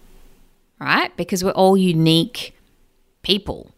right? 0.79 1.15
Because 1.17 1.43
we're 1.43 1.51
all 1.51 1.75
unique 1.75 2.55
people. 3.23 3.71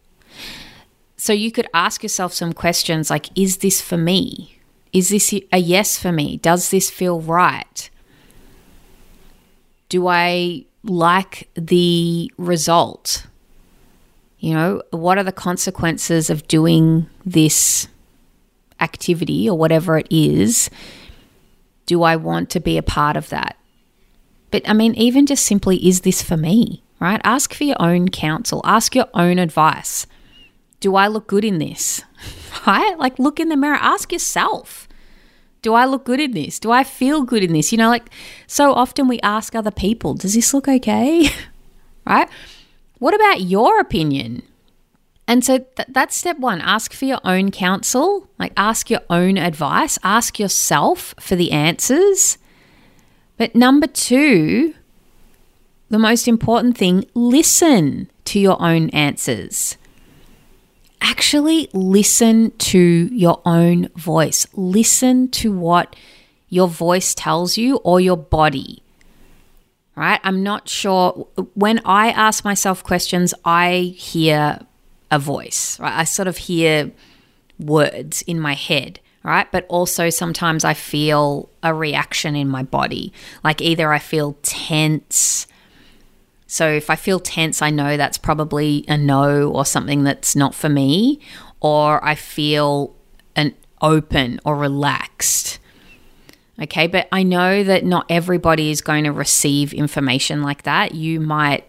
So 1.16 1.32
you 1.32 1.50
could 1.50 1.68
ask 1.72 2.02
yourself 2.02 2.32
some 2.32 2.52
questions 2.52 3.10
like 3.10 3.28
Is 3.38 3.58
this 3.58 3.80
for 3.80 3.96
me? 3.96 4.58
Is 4.92 5.08
this 5.08 5.32
a 5.52 5.58
yes 5.58 5.98
for 5.98 6.12
me? 6.12 6.36
Does 6.36 6.70
this 6.70 6.90
feel 6.90 7.20
right? 7.20 7.88
Do 9.92 10.06
I 10.06 10.64
like 10.84 11.50
the 11.54 12.32
result? 12.38 13.26
You 14.38 14.54
know, 14.54 14.82
what 14.90 15.18
are 15.18 15.22
the 15.22 15.32
consequences 15.32 16.30
of 16.30 16.48
doing 16.48 17.10
this 17.26 17.88
activity 18.80 19.50
or 19.50 19.58
whatever 19.58 19.98
it 19.98 20.06
is? 20.10 20.70
Do 21.84 22.04
I 22.04 22.16
want 22.16 22.48
to 22.52 22.58
be 22.58 22.78
a 22.78 22.82
part 22.82 23.18
of 23.18 23.28
that? 23.28 23.58
But 24.50 24.66
I 24.66 24.72
mean, 24.72 24.94
even 24.94 25.26
just 25.26 25.44
simply, 25.44 25.76
is 25.86 26.00
this 26.00 26.22
for 26.22 26.38
me? 26.38 26.82
Right? 26.98 27.20
Ask 27.22 27.52
for 27.52 27.64
your 27.64 27.76
own 27.78 28.08
counsel, 28.08 28.62
ask 28.64 28.94
your 28.94 29.10
own 29.12 29.38
advice. 29.38 30.06
Do 30.80 30.96
I 30.96 31.06
look 31.06 31.26
good 31.26 31.44
in 31.44 31.58
this? 31.58 32.02
Right? 32.66 32.96
Like, 32.98 33.18
look 33.18 33.40
in 33.40 33.50
the 33.50 33.56
mirror, 33.56 33.78
ask 33.78 34.10
yourself. 34.10 34.88
Do 35.62 35.74
I 35.74 35.86
look 35.86 36.04
good 36.04 36.20
in 36.20 36.32
this? 36.32 36.58
Do 36.58 36.72
I 36.72 36.84
feel 36.84 37.22
good 37.22 37.42
in 37.42 37.52
this? 37.52 37.72
You 37.72 37.78
know, 37.78 37.88
like 37.88 38.10
so 38.46 38.72
often 38.72 39.08
we 39.08 39.20
ask 39.20 39.54
other 39.54 39.70
people, 39.70 40.14
does 40.14 40.34
this 40.34 40.52
look 40.52 40.68
okay? 40.68 41.28
right? 42.06 42.28
What 42.98 43.14
about 43.14 43.42
your 43.42 43.80
opinion? 43.80 44.42
And 45.28 45.44
so 45.44 45.58
th- 45.58 45.88
that's 45.88 46.16
step 46.16 46.38
one. 46.38 46.60
Ask 46.60 46.92
for 46.92 47.04
your 47.04 47.20
own 47.24 47.52
counsel, 47.52 48.28
like 48.38 48.52
ask 48.56 48.90
your 48.90 49.00
own 49.08 49.38
advice, 49.38 49.98
ask 50.02 50.38
yourself 50.38 51.14
for 51.20 51.36
the 51.36 51.52
answers. 51.52 52.38
But 53.36 53.54
number 53.54 53.86
two, 53.86 54.74
the 55.88 55.98
most 55.98 56.26
important 56.26 56.76
thing, 56.76 57.04
listen 57.14 58.10
to 58.26 58.40
your 58.40 58.60
own 58.60 58.90
answers 58.90 59.76
actually 61.02 61.68
listen 61.72 62.52
to 62.52 62.78
your 62.78 63.42
own 63.44 63.88
voice. 63.96 64.46
Listen 64.54 65.28
to 65.32 65.52
what 65.52 65.94
your 66.48 66.68
voice 66.68 67.14
tells 67.14 67.58
you 67.58 67.76
or 67.78 68.00
your 68.00 68.16
body. 68.16 68.82
Right? 69.94 70.20
I'm 70.24 70.42
not 70.42 70.68
sure. 70.68 71.26
When 71.54 71.80
I 71.84 72.10
ask 72.10 72.44
myself 72.44 72.82
questions, 72.82 73.34
I 73.44 73.94
hear 73.96 74.60
a 75.10 75.18
voice, 75.18 75.78
right? 75.78 75.92
I 75.92 76.04
sort 76.04 76.28
of 76.28 76.38
hear 76.38 76.90
words 77.58 78.22
in 78.22 78.40
my 78.40 78.54
head, 78.54 79.00
right? 79.22 79.50
But 79.52 79.66
also 79.68 80.08
sometimes 80.08 80.64
I 80.64 80.72
feel 80.72 81.50
a 81.62 81.74
reaction 81.74 82.34
in 82.34 82.48
my 82.48 82.62
body. 82.62 83.12
Like 83.44 83.60
either 83.60 83.92
I 83.92 83.98
feel 83.98 84.38
tense 84.42 85.46
so 86.52 86.68
if 86.68 86.90
I 86.90 86.96
feel 86.96 87.18
tense, 87.18 87.62
I 87.62 87.70
know 87.70 87.96
that's 87.96 88.18
probably 88.18 88.84
a 88.86 88.98
no 88.98 89.50
or 89.50 89.64
something 89.64 90.04
that's 90.04 90.36
not 90.36 90.54
for 90.54 90.68
me, 90.68 91.18
or 91.60 92.04
I 92.04 92.14
feel 92.14 92.94
an 93.34 93.54
open 93.80 94.38
or 94.44 94.54
relaxed. 94.56 95.58
Okay, 96.60 96.88
but 96.88 97.08
I 97.10 97.22
know 97.22 97.64
that 97.64 97.86
not 97.86 98.04
everybody 98.10 98.70
is 98.70 98.82
going 98.82 99.04
to 99.04 99.12
receive 99.12 99.72
information 99.72 100.42
like 100.42 100.64
that. 100.64 100.94
You 100.94 101.20
might 101.20 101.64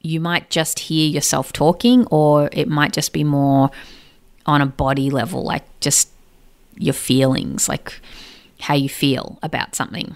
you 0.00 0.20
might 0.20 0.48
just 0.48 0.78
hear 0.78 1.08
yourself 1.08 1.52
talking 1.52 2.06
or 2.06 2.50
it 2.52 2.68
might 2.68 2.92
just 2.92 3.12
be 3.12 3.24
more 3.24 3.72
on 4.46 4.60
a 4.60 4.66
body 4.66 5.10
level 5.10 5.42
like 5.42 5.64
just 5.80 6.08
your 6.76 6.94
feelings, 6.94 7.68
like 7.68 8.00
how 8.60 8.74
you 8.74 8.88
feel 8.88 9.40
about 9.42 9.74
something. 9.74 10.14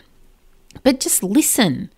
But 0.84 1.00
just 1.00 1.24
listen. 1.24 1.90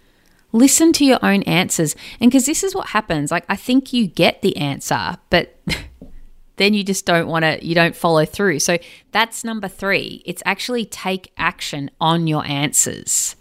Listen 0.52 0.92
to 0.94 1.04
your 1.04 1.18
own 1.22 1.42
answers. 1.42 1.94
And 2.20 2.30
because 2.30 2.46
this 2.46 2.62
is 2.62 2.74
what 2.74 2.88
happens, 2.88 3.30
like 3.30 3.44
I 3.48 3.56
think 3.56 3.92
you 3.92 4.06
get 4.06 4.42
the 4.42 4.56
answer, 4.56 5.16
but 5.30 5.58
then 6.56 6.74
you 6.74 6.84
just 6.84 7.04
don't 7.04 7.28
want 7.28 7.44
to, 7.44 7.64
you 7.64 7.74
don't 7.74 7.96
follow 7.96 8.24
through. 8.24 8.60
So 8.60 8.78
that's 9.12 9.44
number 9.44 9.68
three. 9.68 10.22
It's 10.24 10.42
actually 10.46 10.84
take 10.86 11.32
action 11.36 11.90
on 12.00 12.26
your 12.26 12.44
answers. 12.46 13.36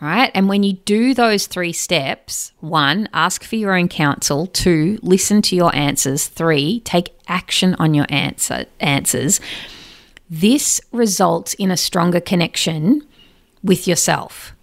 Right? 0.00 0.30
And 0.34 0.46
when 0.46 0.62
you 0.62 0.74
do 0.74 1.14
those 1.14 1.46
three 1.46 1.72
steps 1.72 2.52
one, 2.60 3.08
ask 3.14 3.42
for 3.42 3.56
your 3.56 3.74
own 3.74 3.88
counsel. 3.88 4.46
Two, 4.46 4.98
listen 5.02 5.40
to 5.42 5.56
your 5.56 5.74
answers. 5.74 6.26
Three, 6.26 6.80
take 6.80 7.16
action 7.28 7.74
on 7.78 7.94
your 7.94 8.04
answer, 8.10 8.66
answers. 8.78 9.40
This 10.28 10.82
results 10.92 11.54
in 11.54 11.70
a 11.70 11.78
stronger 11.78 12.20
connection 12.20 13.06
with 13.62 13.88
yourself 13.88 14.55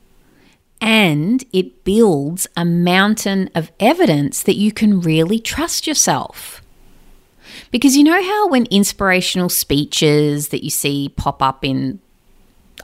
and 0.83 1.45
it 1.53 1.85
builds 1.85 2.45
a 2.57 2.65
mountain 2.65 3.49
of 3.55 3.71
evidence 3.79 4.43
that 4.43 4.57
you 4.57 4.69
can 4.69 4.99
really 4.99 5.39
trust 5.39 5.87
yourself. 5.87 6.61
Because 7.71 7.95
you 7.95 8.03
know 8.03 8.21
how 8.21 8.49
when 8.49 8.65
inspirational 8.65 9.47
speeches 9.47 10.49
that 10.49 10.61
you 10.61 10.69
see 10.69 11.07
pop 11.15 11.41
up 11.41 11.63
in 11.63 12.01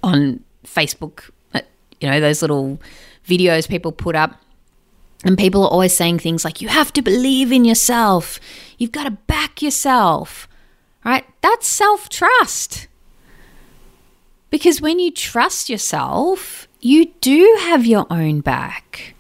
on 0.02 0.42
Facebook, 0.66 1.30
uh, 1.54 1.60
you 2.00 2.10
know, 2.10 2.22
those 2.22 2.42
little 2.42 2.80
videos 3.28 3.68
people 3.68 3.92
put 3.92 4.16
up 4.16 4.42
and 5.26 5.38
people 5.38 5.66
are 5.66 5.70
always 5.70 5.94
saying 5.94 6.20
things 6.20 6.46
like 6.46 6.62
you 6.62 6.70
have 6.70 6.94
to 6.94 7.02
believe 7.02 7.52
in 7.52 7.66
yourself. 7.66 8.40
You've 8.78 8.94
got 8.94 9.04
to 9.04 9.12
back 9.12 9.62
yourself. 9.62 10.48
right? 11.04 11.26
That's 11.42 11.68
self 11.68 12.08
trust. 12.08 12.88
Because 14.52 14.80
when 14.80 15.00
you 15.00 15.12
trust 15.12 15.70
yourself, 15.70 16.69
you 16.80 17.06
do 17.22 17.58
have 17.62 17.86
your 17.86 18.06
own 18.10 18.42
back, 18.42 19.14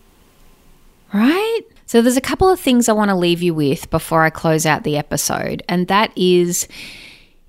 right? 1.13 1.61
So, 1.85 2.01
there's 2.01 2.17
a 2.17 2.21
couple 2.21 2.49
of 2.49 2.59
things 2.59 2.87
I 2.87 2.93
want 2.93 3.09
to 3.09 3.15
leave 3.15 3.41
you 3.41 3.53
with 3.53 3.89
before 3.89 4.23
I 4.23 4.29
close 4.29 4.65
out 4.65 4.83
the 4.83 4.97
episode, 4.97 5.63
and 5.67 5.87
that 5.87 6.11
is 6.15 6.67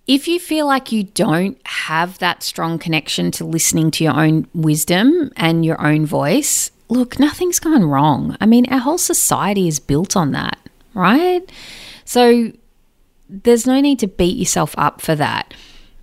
if 0.06 0.26
you 0.26 0.40
feel 0.40 0.66
like 0.66 0.90
you 0.90 1.04
don't 1.04 1.58
have 1.66 2.18
that 2.18 2.42
strong 2.42 2.78
connection 2.78 3.30
to 3.32 3.44
listening 3.44 3.90
to 3.92 4.04
your 4.04 4.18
own 4.18 4.48
wisdom 4.54 5.30
and 5.36 5.64
your 5.64 5.80
own 5.80 6.04
voice, 6.06 6.72
look, 6.88 7.20
nothing's 7.20 7.60
gone 7.60 7.84
wrong. 7.84 8.36
I 8.40 8.46
mean, 8.46 8.66
our 8.72 8.78
whole 8.78 8.98
society 8.98 9.68
is 9.68 9.78
built 9.78 10.16
on 10.16 10.32
that, 10.32 10.58
right? 10.94 11.48
So, 12.04 12.52
there's 13.28 13.66
no 13.66 13.80
need 13.80 14.00
to 14.00 14.08
beat 14.08 14.36
yourself 14.36 14.74
up 14.76 15.00
for 15.00 15.14
that. 15.14 15.54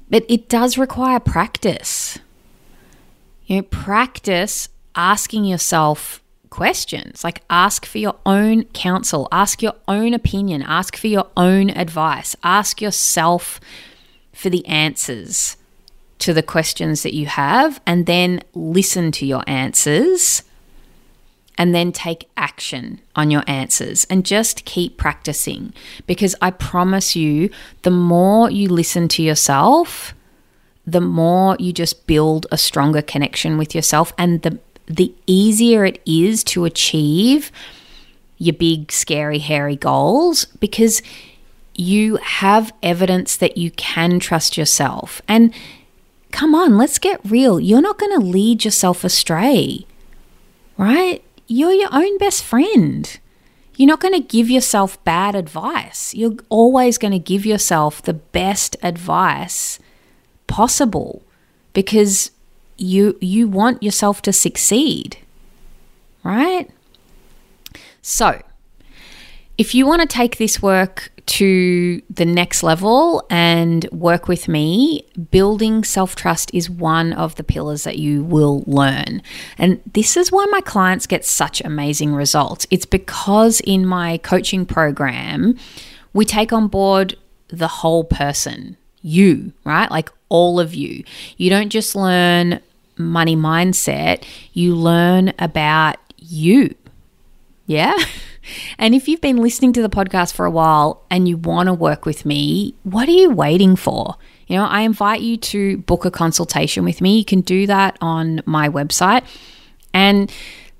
But 0.09 0.25
it 0.29 0.47
does 0.47 0.77
require 0.77 1.19
practice. 1.19 2.17
You 3.47 3.57
know, 3.57 3.61
practice 3.63 4.69
asking 4.93 5.45
yourself 5.45 6.21
questions. 6.49 7.23
Like 7.23 7.41
ask 7.49 7.85
for 7.85 7.97
your 7.97 8.15
own 8.25 8.65
counsel, 8.65 9.27
ask 9.31 9.61
your 9.61 9.75
own 9.87 10.13
opinion, 10.13 10.63
ask 10.63 10.95
for 10.97 11.07
your 11.07 11.27
own 11.35 11.69
advice, 11.69 12.35
ask 12.43 12.81
yourself 12.81 13.59
for 14.33 14.49
the 14.49 14.65
answers 14.67 15.57
to 16.19 16.33
the 16.33 16.43
questions 16.43 17.03
that 17.03 17.13
you 17.13 17.27
have, 17.27 17.79
and 17.85 18.05
then 18.05 18.41
listen 18.53 19.11
to 19.13 19.25
your 19.25 19.43
answers 19.47 20.43
and 21.57 21.73
then 21.73 21.91
take 21.91 22.29
action 22.37 23.01
on 23.15 23.31
your 23.31 23.43
answers 23.47 24.05
and 24.09 24.25
just 24.25 24.65
keep 24.65 24.97
practicing. 24.97 25.73
Because 26.05 26.35
I 26.41 26.51
promise 26.51 27.15
you, 27.15 27.49
the 27.81 27.91
more 27.91 28.49
you 28.51 28.67
listen 28.67 29.07
to 29.09 29.23
yourself, 29.23 30.13
the 30.87 31.01
more 31.01 31.55
you 31.59 31.71
just 31.71 32.07
build 32.07 32.47
a 32.51 32.57
stronger 32.57 33.01
connection 33.01 33.57
with 33.57 33.75
yourself 33.75 34.13
and 34.17 34.41
the 34.41 34.57
the 34.87 35.13
easier 35.27 35.83
it 35.83 36.01
is 36.05 36.45
to 36.45 36.63
achieve 36.63 37.51
your 38.37 38.53
big 38.53 38.89
scary 38.91 39.39
hairy 39.39 39.75
goals 39.75 40.45
because 40.61 41.01
you 41.75 42.15
have 42.17 42.73
evidence 42.81 43.35
that 43.35 43.57
you 43.57 43.69
can 43.71 44.17
trust 44.17 44.57
yourself 44.57 45.21
and 45.27 45.53
come 46.31 46.55
on 46.55 46.77
let's 46.77 46.97
get 46.97 47.19
real 47.25 47.59
you're 47.59 47.81
not 47.81 47.99
going 47.99 48.17
to 48.17 48.25
lead 48.25 48.63
yourself 48.63 49.03
astray 49.03 49.85
right 50.77 51.21
you're 51.47 51.71
your 51.71 51.89
own 51.93 52.17
best 52.17 52.43
friend. 52.43 53.19
You're 53.77 53.87
not 53.87 54.01
going 54.01 54.13
to 54.13 54.19
give 54.19 54.49
yourself 54.49 55.01
bad 55.05 55.33
advice. 55.33 56.13
You're 56.13 56.35
always 56.49 56.97
going 56.97 57.13
to 57.13 57.19
give 57.19 57.45
yourself 57.45 58.01
the 58.01 58.13
best 58.13 58.75
advice 58.83 59.79
possible 60.47 61.23
because 61.73 62.31
you 62.77 63.17
you 63.21 63.47
want 63.47 63.83
yourself 63.83 64.21
to 64.23 64.33
succeed. 64.33 65.17
Right? 66.23 66.69
So, 68.01 68.41
if 69.57 69.73
you 69.73 69.85
want 69.85 70.01
to 70.01 70.07
take 70.07 70.37
this 70.37 70.61
work 70.61 71.11
to 71.27 72.01
the 72.09 72.25
next 72.25 72.63
level 72.63 73.25
and 73.29 73.85
work 73.91 74.27
with 74.27 74.47
me, 74.47 75.05
building 75.29 75.83
self 75.83 76.15
trust 76.15 76.49
is 76.53 76.69
one 76.69 77.13
of 77.13 77.35
the 77.35 77.43
pillars 77.43 77.83
that 77.83 77.97
you 77.97 78.23
will 78.23 78.63
learn. 78.65 79.21
And 79.57 79.81
this 79.93 80.15
is 80.15 80.31
why 80.31 80.45
my 80.45 80.61
clients 80.61 81.05
get 81.05 81.25
such 81.25 81.61
amazing 81.61 82.13
results. 82.13 82.65
It's 82.71 82.85
because 82.85 83.59
in 83.61 83.85
my 83.85 84.17
coaching 84.19 84.65
program, 84.65 85.57
we 86.13 86.25
take 86.25 86.53
on 86.53 86.67
board 86.67 87.17
the 87.49 87.67
whole 87.67 88.03
person, 88.03 88.77
you, 89.01 89.53
right? 89.63 89.91
Like 89.91 90.09
all 90.29 90.59
of 90.59 90.73
you. 90.73 91.03
You 91.37 91.49
don't 91.49 91.69
just 91.69 91.95
learn 91.95 92.59
money 92.97 93.35
mindset, 93.35 94.23
you 94.53 94.75
learn 94.75 95.33
about 95.39 95.97
you. 96.17 96.75
Yeah? 97.65 97.97
And 98.79 98.95
if 98.95 99.07
you've 99.07 99.21
been 99.21 99.37
listening 99.37 99.73
to 99.73 99.81
the 99.81 99.89
podcast 99.89 100.33
for 100.33 100.45
a 100.45 100.51
while 100.51 101.03
and 101.09 101.27
you 101.27 101.37
want 101.37 101.67
to 101.67 101.73
work 101.73 102.05
with 102.05 102.25
me, 102.25 102.75
what 102.83 103.07
are 103.09 103.11
you 103.11 103.29
waiting 103.29 103.75
for? 103.75 104.15
You 104.47 104.55
know, 104.55 104.65
I 104.65 104.81
invite 104.81 105.21
you 105.21 105.37
to 105.37 105.77
book 105.79 106.05
a 106.05 106.11
consultation 106.11 106.85
with 106.85 107.01
me. 107.01 107.17
You 107.17 107.25
can 107.25 107.41
do 107.41 107.67
that 107.67 107.97
on 107.99 108.41
my 108.45 108.69
website. 108.69 109.23
And 109.93 110.31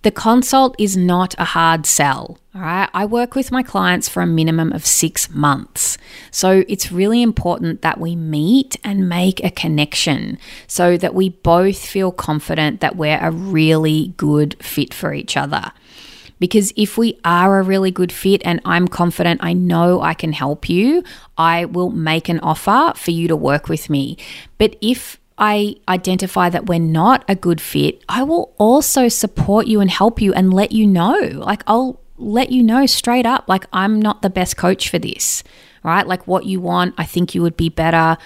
the 0.08 0.12
consult 0.12 0.74
is 0.80 0.96
not 0.96 1.36
a 1.38 1.44
hard 1.44 1.86
sell. 1.86 2.38
All 2.56 2.62
right. 2.62 2.90
I 2.94 3.06
work 3.06 3.36
with 3.36 3.52
my 3.52 3.62
clients 3.62 4.08
for 4.08 4.22
a 4.22 4.26
minimum 4.26 4.72
of 4.72 4.86
six 4.86 5.30
months. 5.30 5.98
So 6.32 6.64
it's 6.70 6.94
really 6.94 7.22
important 7.22 7.82
that 7.82 8.00
we 8.00 8.16
meet 8.16 8.78
and 8.86 9.10
make 9.10 9.44
a 9.44 9.52
connection 9.52 10.38
so 10.66 10.96
that 10.96 11.14
we 11.14 11.32
both 11.32 11.86
feel 11.86 12.14
confident 12.14 12.80
that 12.80 12.96
we're 12.96 13.20
a 13.20 13.32
really 13.32 14.14
good 14.16 14.56
fit 14.64 14.94
for 14.94 15.14
each 15.14 15.36
other. 15.36 15.74
Because 16.40 16.72
if 16.78 16.98
we 16.98 17.20
are 17.26 17.60
a 17.60 17.64
really 17.64 17.92
good 17.92 18.14
fit 18.14 18.42
and 18.46 18.62
I'm 18.64 18.88
confident 18.88 19.44
I 19.44 19.52
know 19.52 20.00
I 20.00 20.14
can 20.14 20.32
help 20.32 20.70
you, 20.70 21.04
I 21.38 21.66
will 21.66 21.90
make 21.90 22.30
an 22.30 22.40
offer 22.40 22.94
for 22.96 23.12
you 23.12 23.28
to 23.28 23.36
work 23.36 23.68
with 23.68 23.90
me. 23.90 24.16
But 24.58 24.78
if 24.80 25.20
I 25.38 25.76
identify 25.88 26.50
that 26.50 26.66
we're 26.66 26.80
not 26.80 27.24
a 27.28 27.36
good 27.36 27.62
fit, 27.62 28.04
I 28.10 28.24
will 28.24 28.54
also 28.58 29.08
support 29.08 29.68
you 29.68 29.80
and 29.80 29.90
help 29.90 30.22
you 30.22 30.34
and 30.34 30.54
let 30.54 30.72
you 30.72 30.88
know. 30.88 31.20
Like, 31.34 31.64
I'll 31.68 32.00
let 32.18 32.52
you 32.52 32.64
know 32.64 32.86
straight 32.86 33.26
up, 33.26 33.48
like, 33.48 33.66
I'm 33.72 34.02
not 34.02 34.22
the 34.22 34.30
best 34.30 34.58
coach 34.58 34.90
for 34.90 34.98
this, 34.98 35.44
right? 35.84 36.08
Like, 36.08 36.26
what 36.28 36.46
you 36.46 36.60
want, 36.60 36.96
I 36.98 37.06
think 37.06 37.36
you 37.36 37.42
would 37.44 37.56
be 37.56 37.70
better 37.70 38.18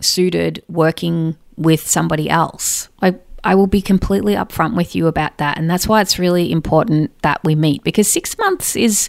suited 0.00 0.62
working 0.68 1.36
with 1.56 1.86
somebody 1.86 2.28
else. 2.28 2.88
Like, 3.00 3.24
I 3.42 3.54
will 3.54 3.66
be 3.66 3.82
completely 3.82 4.34
upfront 4.34 4.74
with 4.74 4.94
you 4.94 5.06
about 5.06 5.38
that. 5.38 5.58
And 5.58 5.68
that's 5.68 5.86
why 5.86 6.00
it's 6.00 6.18
really 6.18 6.50
important 6.50 7.16
that 7.22 7.42
we 7.44 7.54
meet 7.54 7.84
because 7.84 8.10
six 8.10 8.38
months 8.38 8.74
is 8.74 9.08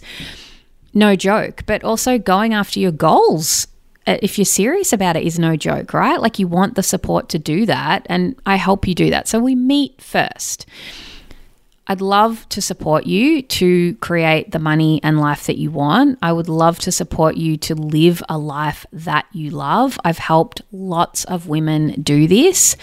no 0.92 1.16
joke, 1.16 1.62
but 1.66 1.82
also 1.84 2.18
going 2.18 2.52
after 2.54 2.78
your 2.78 2.92
goals. 2.92 3.66
Uh, 4.06 4.18
if 4.22 4.38
you're 4.38 4.44
serious 4.44 4.92
about 4.92 5.16
it, 5.16 5.24
is 5.24 5.38
no 5.38 5.56
joke, 5.56 5.92
right? 5.92 6.20
Like 6.20 6.38
you 6.38 6.46
want 6.46 6.74
the 6.74 6.82
support 6.82 7.28
to 7.30 7.38
do 7.38 7.66
that, 7.66 8.06
and 8.08 8.36
I 8.46 8.56
help 8.56 8.86
you 8.86 8.94
do 8.94 9.10
that. 9.10 9.28
So 9.28 9.40
we 9.40 9.54
meet 9.54 10.00
first. 10.00 10.66
I'd 11.88 12.00
love 12.00 12.48
to 12.48 12.60
support 12.60 13.06
you 13.06 13.42
to 13.42 13.94
create 13.96 14.50
the 14.50 14.58
money 14.58 15.00
and 15.04 15.20
life 15.20 15.46
that 15.46 15.56
you 15.56 15.70
want. 15.70 16.18
I 16.20 16.32
would 16.32 16.48
love 16.48 16.80
to 16.80 16.90
support 16.90 17.36
you 17.36 17.56
to 17.58 17.76
live 17.76 18.22
a 18.28 18.38
life 18.38 18.86
that 18.92 19.26
you 19.32 19.50
love. 19.50 19.98
I've 20.04 20.18
helped 20.18 20.62
lots 20.72 21.24
of 21.24 21.46
women 21.46 22.00
do 22.02 22.26
this. 22.26 22.76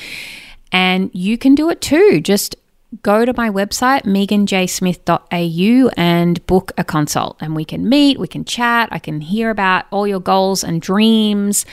And 0.72 1.12
you 1.14 1.38
can 1.38 1.54
do 1.54 1.70
it 1.70 1.82
too. 1.82 2.22
Just 2.22 2.56
go 3.02 3.26
to 3.26 3.34
my 3.36 3.50
website, 3.50 4.04
meganjsmith.au, 4.04 5.92
and 5.98 6.46
book 6.46 6.72
a 6.78 6.84
consult. 6.84 7.38
And 7.40 7.56
we 7.56 7.66
can 7.66 7.90
meet, 7.90 8.20
we 8.20 8.28
can 8.28 8.46
chat, 8.46 8.90
I 8.92 9.00
can 9.00 9.22
hear 9.22 9.50
about 9.50 9.86
all 9.92 10.08
your 10.08 10.20
goals 10.20 10.64
and 10.64 10.82
dreams. 10.82 11.66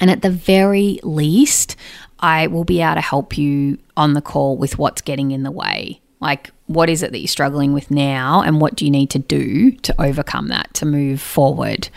And 0.00 0.10
at 0.10 0.22
the 0.22 0.30
very 0.30 0.98
least, 1.02 1.76
I 2.20 2.46
will 2.46 2.64
be 2.64 2.80
able 2.80 2.94
to 2.94 3.00
help 3.00 3.36
you 3.36 3.78
on 3.96 4.14
the 4.14 4.22
call 4.22 4.56
with 4.56 4.78
what's 4.78 5.02
getting 5.02 5.30
in 5.30 5.42
the 5.42 5.50
way. 5.50 6.00
Like, 6.20 6.50
what 6.66 6.88
is 6.88 7.02
it 7.02 7.12
that 7.12 7.18
you're 7.18 7.28
struggling 7.28 7.74
with 7.74 7.90
now, 7.90 8.40
and 8.40 8.60
what 8.60 8.76
do 8.76 8.86
you 8.86 8.90
need 8.90 9.10
to 9.10 9.18
do 9.18 9.72
to 9.72 9.94
overcome 10.00 10.48
that 10.48 10.72
to 10.74 10.86
move 10.86 11.20
forward? 11.20 11.90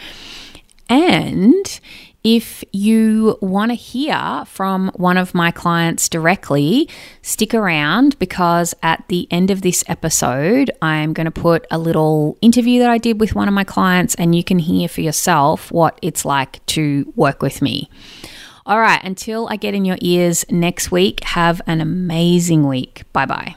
And 0.90 1.80
if 2.28 2.62
you 2.74 3.38
want 3.42 3.72
to 3.72 3.76
hear 3.76 4.44
from 4.48 4.92
one 4.98 5.16
of 5.16 5.34
my 5.34 5.50
clients 5.50 6.10
directly, 6.10 6.90
stick 7.22 7.54
around 7.54 8.20
because 8.20 8.76
at 8.84 9.02
the 9.08 9.30
end 9.32 9.50
of 9.50 9.62
this 9.62 9.82
episode, 9.88 10.70
I'm 10.82 11.14
going 11.14 11.24
to 11.24 11.32
put 11.32 11.66
a 11.72 11.78
little 11.78 12.38
interview 12.42 12.82
that 12.82 12.90
I 12.90 12.98
did 12.98 13.22
with 13.22 13.34
one 13.34 13.48
of 13.48 13.54
my 13.54 13.64
clients, 13.64 14.14
and 14.16 14.36
you 14.36 14.44
can 14.44 14.60
hear 14.60 14.90
for 14.90 15.00
yourself 15.00 15.72
what 15.72 15.98
it's 16.02 16.26
like 16.26 16.66
to 16.66 17.14
work 17.16 17.42
with 17.42 17.62
me. 17.62 17.90
All 18.66 18.82
right, 18.82 19.02
until 19.06 19.48
I 19.48 19.56
get 19.56 19.74
in 19.74 19.86
your 19.86 19.98
ears 20.02 20.44
next 20.50 20.92
week, 20.92 21.24
have 21.24 21.62
an 21.66 21.80
amazing 21.80 22.68
week. 22.68 23.04
Bye 23.14 23.26
bye. 23.26 23.56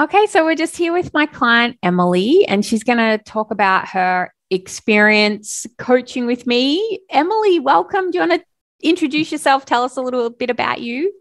Okay, 0.00 0.26
so 0.26 0.44
we're 0.44 0.56
just 0.56 0.76
here 0.76 0.92
with 0.92 1.14
my 1.14 1.26
client, 1.26 1.78
Emily, 1.84 2.44
and 2.48 2.66
she's 2.66 2.82
going 2.82 2.98
to 2.98 3.18
talk 3.18 3.52
about 3.52 3.90
her 3.90 4.32
experience 4.50 5.66
coaching 5.76 6.26
with 6.26 6.46
me. 6.46 7.00
Emily, 7.10 7.58
welcome. 7.58 8.10
Do 8.10 8.18
you 8.18 8.28
want 8.28 8.40
to 8.40 8.46
introduce 8.86 9.32
yourself? 9.32 9.64
Tell 9.64 9.84
us 9.84 9.96
a 9.96 10.02
little 10.02 10.30
bit 10.30 10.50
about 10.50 10.80
you. 10.80 11.12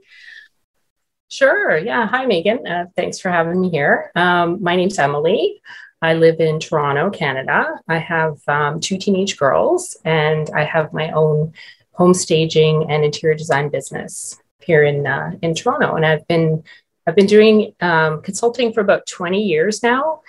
Sure. 1.29 1.77
Yeah. 1.77 2.07
Hi, 2.07 2.25
Megan. 2.25 2.65
Uh, 2.65 2.85
thanks 2.95 3.19
for 3.19 3.29
having 3.29 3.59
me 3.59 3.69
here. 3.69 4.11
Um, 4.15 4.63
my 4.63 4.75
name's 4.75 4.97
Emily. 4.97 5.61
I 6.01 6.13
live 6.13 6.39
in 6.39 6.59
Toronto, 6.59 7.09
Canada. 7.09 7.67
I 7.87 7.97
have 7.97 8.37
um, 8.47 8.79
two 8.79 8.97
teenage 8.97 9.37
girls, 9.37 9.97
and 10.05 10.49
I 10.55 10.63
have 10.63 10.93
my 10.93 11.11
own 11.11 11.53
home 11.91 12.13
staging 12.13 12.89
and 12.89 13.03
interior 13.03 13.35
design 13.35 13.69
business 13.69 14.39
here 14.61 14.83
in 14.83 15.07
uh, 15.07 15.31
in 15.41 15.55
Toronto. 15.55 15.95
And 15.95 16.05
I've 16.05 16.27
been 16.27 16.63
I've 17.07 17.15
been 17.15 17.25
doing 17.25 17.73
um, 17.81 18.21
consulting 18.21 18.73
for 18.73 18.81
about 18.81 19.07
20 19.07 19.41
years 19.41 19.81
now. 19.81 20.21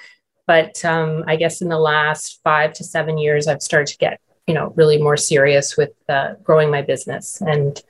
But 0.48 0.84
um, 0.84 1.22
I 1.28 1.36
guess 1.36 1.62
in 1.62 1.68
the 1.68 1.78
last 1.78 2.40
five 2.42 2.72
to 2.72 2.82
seven 2.82 3.18
years, 3.18 3.46
I've 3.46 3.62
started 3.62 3.92
to 3.92 3.98
get 3.98 4.20
you 4.48 4.54
know, 4.54 4.72
really 4.76 4.96
more 5.00 5.16
serious 5.16 5.76
with 5.76 5.90
uh, 6.08 6.32
growing 6.42 6.70
my 6.70 6.80
business 6.80 7.40
and 7.42 7.80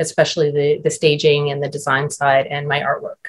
especially 0.00 0.50
the 0.50 0.80
the 0.82 0.90
staging 0.90 1.50
and 1.50 1.62
the 1.62 1.68
design 1.68 2.10
side 2.10 2.46
and 2.46 2.66
my 2.66 2.80
artwork. 2.80 3.28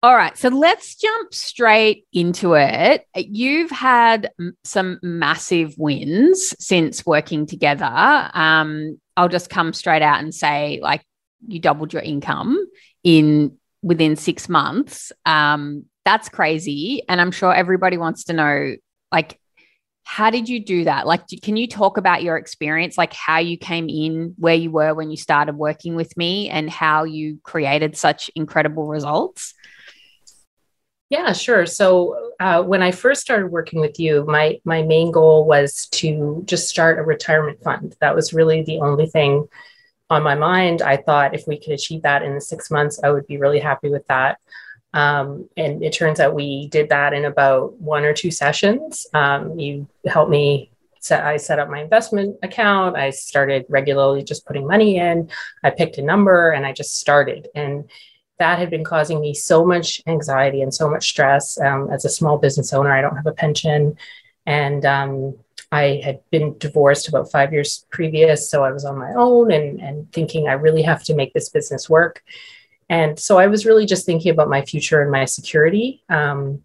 All 0.00 0.14
right, 0.14 0.36
so 0.38 0.48
let's 0.48 0.94
jump 0.94 1.34
straight 1.34 2.06
into 2.12 2.54
it. 2.54 3.04
You've 3.16 3.70
had 3.72 4.30
some 4.62 5.00
massive 5.02 5.74
wins 5.76 6.54
since 6.60 7.04
working 7.04 7.46
together. 7.46 8.30
Um, 8.32 9.00
I'll 9.16 9.28
just 9.28 9.50
come 9.50 9.72
straight 9.72 10.02
out 10.02 10.20
and 10.20 10.32
say, 10.32 10.78
like, 10.80 11.04
you 11.48 11.58
doubled 11.58 11.92
your 11.92 12.02
income 12.02 12.64
in 13.02 13.56
within 13.82 14.14
six 14.14 14.48
months. 14.48 15.10
Um, 15.26 15.86
that's 16.08 16.30
crazy, 16.30 17.02
and 17.06 17.20
I'm 17.20 17.30
sure 17.30 17.54
everybody 17.54 17.98
wants 17.98 18.24
to 18.24 18.32
know, 18.32 18.76
like, 19.12 19.38
how 20.04 20.30
did 20.30 20.48
you 20.48 20.58
do 20.64 20.84
that? 20.84 21.06
Like, 21.06 21.24
can 21.42 21.58
you 21.58 21.68
talk 21.68 21.98
about 21.98 22.22
your 22.22 22.38
experience, 22.38 22.96
like 22.96 23.12
how 23.12 23.40
you 23.40 23.58
came 23.58 23.90
in, 23.90 24.34
where 24.38 24.54
you 24.54 24.70
were 24.70 24.94
when 24.94 25.10
you 25.10 25.18
started 25.18 25.54
working 25.54 25.96
with 25.96 26.16
me, 26.16 26.48
and 26.48 26.70
how 26.70 27.04
you 27.04 27.40
created 27.42 27.94
such 27.94 28.30
incredible 28.34 28.86
results? 28.86 29.52
Yeah, 31.10 31.34
sure. 31.34 31.66
So 31.66 32.32
uh, 32.40 32.62
when 32.62 32.82
I 32.82 32.90
first 32.90 33.20
started 33.20 33.48
working 33.48 33.78
with 33.78 34.00
you, 34.00 34.24
my 34.26 34.60
my 34.64 34.82
main 34.82 35.12
goal 35.12 35.44
was 35.44 35.88
to 36.00 36.42
just 36.46 36.70
start 36.70 36.98
a 36.98 37.02
retirement 37.02 37.62
fund. 37.62 37.94
That 38.00 38.14
was 38.14 38.32
really 38.32 38.62
the 38.62 38.78
only 38.80 39.08
thing 39.08 39.46
on 40.08 40.22
my 40.22 40.36
mind. 40.36 40.80
I 40.80 40.96
thought 40.96 41.34
if 41.34 41.46
we 41.46 41.60
could 41.60 41.74
achieve 41.74 42.00
that 42.04 42.22
in 42.22 42.40
six 42.40 42.70
months, 42.70 42.98
I 43.04 43.10
would 43.10 43.26
be 43.26 43.36
really 43.36 43.60
happy 43.60 43.90
with 43.90 44.06
that. 44.06 44.38
Um, 44.94 45.48
and 45.56 45.82
it 45.82 45.92
turns 45.92 46.20
out 46.20 46.34
we 46.34 46.68
did 46.68 46.88
that 46.88 47.12
in 47.12 47.24
about 47.24 47.74
one 47.80 48.04
or 48.04 48.14
two 48.14 48.30
sessions. 48.30 49.06
Um, 49.14 49.58
you 49.58 49.88
helped 50.06 50.30
me. 50.30 50.70
Set, 51.00 51.24
I 51.24 51.36
set 51.36 51.60
up 51.60 51.70
my 51.70 51.80
investment 51.80 52.38
account. 52.42 52.96
I 52.96 53.10
started 53.10 53.66
regularly 53.68 54.24
just 54.24 54.44
putting 54.44 54.66
money 54.66 54.96
in. 54.96 55.30
I 55.62 55.70
picked 55.70 55.98
a 55.98 56.02
number 56.02 56.50
and 56.50 56.66
I 56.66 56.72
just 56.72 56.98
started. 56.98 57.46
And 57.54 57.88
that 58.40 58.58
had 58.58 58.68
been 58.68 58.84
causing 58.84 59.20
me 59.20 59.32
so 59.32 59.64
much 59.64 60.02
anxiety 60.08 60.60
and 60.60 60.74
so 60.74 60.90
much 60.90 61.08
stress. 61.08 61.60
Um, 61.60 61.88
as 61.92 62.04
a 62.04 62.08
small 62.08 62.36
business 62.36 62.72
owner, 62.72 62.92
I 62.92 63.00
don't 63.00 63.16
have 63.16 63.26
a 63.26 63.32
pension. 63.32 63.96
And 64.44 64.84
um, 64.84 65.38
I 65.70 66.00
had 66.02 66.20
been 66.30 66.56
divorced 66.58 67.08
about 67.08 67.30
five 67.30 67.52
years 67.52 67.86
previous. 67.90 68.48
So 68.50 68.64
I 68.64 68.72
was 68.72 68.84
on 68.84 68.98
my 68.98 69.12
own 69.14 69.52
and, 69.52 69.80
and 69.80 70.12
thinking 70.12 70.48
I 70.48 70.52
really 70.54 70.82
have 70.82 71.04
to 71.04 71.14
make 71.14 71.32
this 71.32 71.48
business 71.48 71.88
work. 71.88 72.22
And 72.88 73.18
so 73.18 73.38
I 73.38 73.46
was 73.46 73.66
really 73.66 73.86
just 73.86 74.06
thinking 74.06 74.32
about 74.32 74.48
my 74.48 74.64
future 74.64 75.02
and 75.02 75.10
my 75.10 75.24
security. 75.26 76.02
Um, 76.08 76.62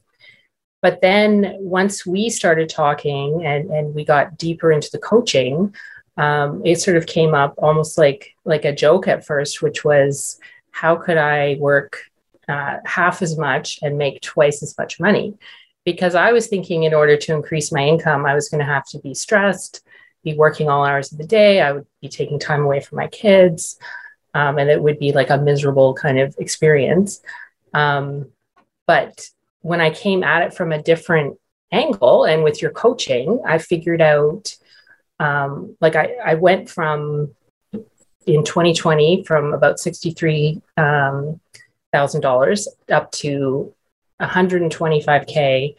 but 0.82 1.02
then 1.02 1.56
once 1.60 2.06
we 2.06 2.30
started 2.30 2.70
talking 2.70 3.46
and, 3.46 3.70
and 3.70 3.96
we 3.96 4.04
got 4.04 4.38
deeper 4.38 4.72
into 4.72 4.90
the 4.92 5.00
coaching, 5.00 5.74
um, 6.18 6.62
it 6.66 6.80
sort 6.80 6.98
of 6.98 7.06
came 7.06 7.34
up 7.34 7.56
almost 7.58 7.98
like 7.98 8.36
like 8.46 8.66
a 8.66 8.76
joke 8.76 9.08
at 9.08 9.26
first, 9.26 9.62
which 9.62 9.84
was 9.84 10.40
how 10.72 10.96
could 10.96 11.18
I 11.18 11.56
work 11.60 12.04
uh, 12.48 12.78
half 12.86 13.22
as 13.22 13.38
much 13.38 13.80
and 13.82 13.98
make 13.98 14.22
twice 14.22 14.62
as 14.62 14.78
much 14.78 15.00
money? 15.00 15.38
Because 15.86 16.16
I 16.16 16.32
was 16.32 16.48
thinking 16.48 16.84
in 16.84 16.94
order 16.94 17.18
to 17.18 17.34
increase 17.34 17.72
my 17.72 17.84
income, 17.84 18.26
I 18.26 18.36
was 18.36 18.50
going 18.50 18.60
to 18.60 18.66
have 18.66 18.86
to 18.90 19.00
be 19.00 19.14
stressed, 19.14 19.82
be 20.24 20.34
working 20.34 20.70
all 20.70 20.86
hours 20.86 21.12
of 21.12 21.18
the 21.18 21.28
day. 21.28 21.62
I 21.62 21.72
would 21.72 21.86
be 22.02 22.10
taking 22.10 22.40
time 22.40 22.64
away 22.64 22.80
from 22.80 22.98
my 22.98 23.08
kids. 23.08 23.78
Um, 24.34 24.58
and 24.58 24.70
it 24.70 24.82
would 24.82 25.00
be 25.00 25.12
like 25.12 25.30
a 25.30 25.38
miserable 25.38 25.94
kind 25.94 26.20
of 26.20 26.36
experience. 26.40 27.22
Um, 27.74 28.32
but 28.88 29.28
when 29.62 29.80
I 29.82 29.92
came 29.92 30.24
at 30.24 30.44
it 30.44 30.54
from 30.54 30.72
a 30.72 30.82
different 30.82 31.38
angle 31.72 32.26
and 32.26 32.44
with 32.44 32.62
your 32.62 32.72
coaching, 32.72 33.42
I 33.46 33.58
figured 33.58 34.02
out 34.02 34.56
um, 35.20 35.76
like 35.80 35.96
I, 35.96 36.16
I 36.24 36.34
went 36.36 36.70
from 36.70 37.34
in 38.26 38.44
2020 38.44 39.24
from 39.26 39.54
about 39.54 39.78
$63,000 39.78 40.62
um, 40.78 41.40
up 42.92 43.12
to 43.12 43.74
125K 44.22 45.76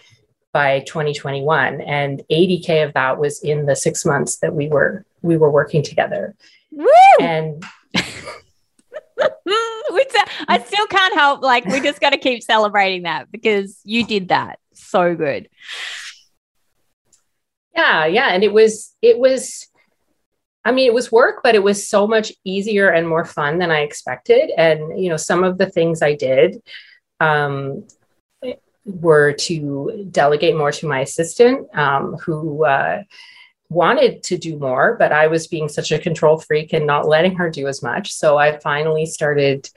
by 0.53 0.81
2021 0.81 1.81
and 1.81 2.23
80k 2.31 2.87
of 2.87 2.95
that 2.95 3.19
was 3.19 3.43
in 3.43 3.67
the 3.67 3.75
6 3.75 4.05
months 4.05 4.37
that 4.37 4.55
we 4.55 4.69
were 4.69 5.05
we 5.23 5.37
were 5.37 5.51
working 5.51 5.83
together. 5.83 6.35
Woo! 6.71 6.87
And 7.21 7.65
I 9.19 10.63
still 10.65 10.87
can't 10.87 11.15
help 11.15 11.43
like 11.43 11.65
we 11.67 11.81
just 11.81 12.01
got 12.01 12.11
to 12.11 12.19
keep 12.19 12.43
celebrating 12.43 13.03
that 13.03 13.31
because 13.31 13.81
you 13.85 14.05
did 14.07 14.29
that 14.29 14.59
so 14.73 15.15
good. 15.15 15.49
Yeah, 17.75 18.07
yeah, 18.07 18.29
and 18.29 18.45
it 18.45 18.53
was 18.53 18.95
it 19.03 19.19
was 19.19 19.69
I 20.65 20.73
mean, 20.73 20.87
it 20.87 20.95
was 20.95 21.13
work, 21.13 21.41
but 21.43 21.55
it 21.55 21.63
was 21.63 21.87
so 21.87 22.07
much 22.07 22.33
easier 22.45 22.89
and 22.89 23.07
more 23.07 23.25
fun 23.25 23.59
than 23.59 23.71
I 23.71 23.81
expected. 23.81 24.51
And, 24.57 24.99
you 24.99 25.11
know, 25.11 25.19
some 25.19 25.45
of 25.45 25.59
the 25.59 25.69
things 25.69 26.01
I 26.01 26.15
did 26.15 26.63
um, 27.21 27.87
were 28.87 29.33
to 29.33 30.09
delegate 30.11 30.57
more 30.57 30.73
to 30.73 30.87
my 30.87 31.01
assistant, 31.01 31.69
um, 31.77 32.17
who 32.17 32.65
uh, 32.65 33.03
wanted 33.71 34.23
to 34.25 34.37
do 34.37 34.59
more, 34.59 34.97
but 34.99 35.13
I 35.13 35.27
was 35.27 35.47
being 35.47 35.69
such 35.69 35.91
a 35.93 35.99
control 35.99 36.39
freak 36.39 36.73
and 36.73 36.87
not 36.87 37.09
letting 37.09 37.37
her 37.37 37.51
do 37.51 37.67
as 37.67 37.83
much. 37.83 38.13
So 38.13 38.37
I 38.37 38.59
finally 38.59 39.07
started 39.07 39.69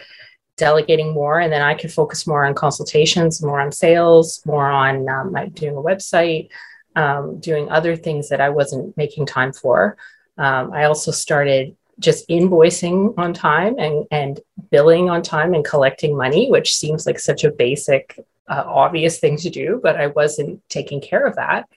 delegating 0.58 1.14
more, 1.14 1.40
and 1.40 1.54
then 1.54 1.62
I 1.62 1.76
could 1.76 1.94
focus 1.94 2.28
more 2.28 2.46
on 2.46 2.54
consultations, 2.54 3.44
more 3.44 3.62
on 3.62 3.72
sales, 3.72 4.42
more 4.46 4.70
on 4.70 5.08
um, 5.08 5.34
doing 5.50 5.76
a 5.76 5.82
website, 5.82 6.50
um, 6.96 7.40
doing 7.40 7.70
other 7.70 7.96
things 7.96 8.30
that 8.30 8.42
I 8.42 8.50
wasn't 8.50 8.98
making 8.98 9.28
time 9.28 9.54
for. 9.54 9.98
Um, 10.38 10.74
I 10.74 10.86
also 10.86 11.12
started 11.12 11.76
just 12.00 12.28
invoicing 12.30 13.14
on 13.18 13.34
time 13.34 13.78
and, 13.80 14.06
and 14.12 14.40
billing 14.70 15.10
on 15.10 15.22
time 15.22 15.54
and 15.54 15.66
collecting 15.66 16.16
money, 16.16 16.50
which 16.50 16.76
seems 16.76 17.06
like 17.06 17.20
such 17.20 17.44
a 17.44 17.52
basic, 17.52 18.20
uh, 18.48 18.64
obvious 18.66 19.20
thing 19.20 19.38
to 19.38 19.50
do, 19.50 19.80
but 19.82 19.96
I 19.96 20.08
wasn't 20.08 20.62
taking 20.70 21.02
care 21.02 21.26
of 21.26 21.36
that. 21.36 21.68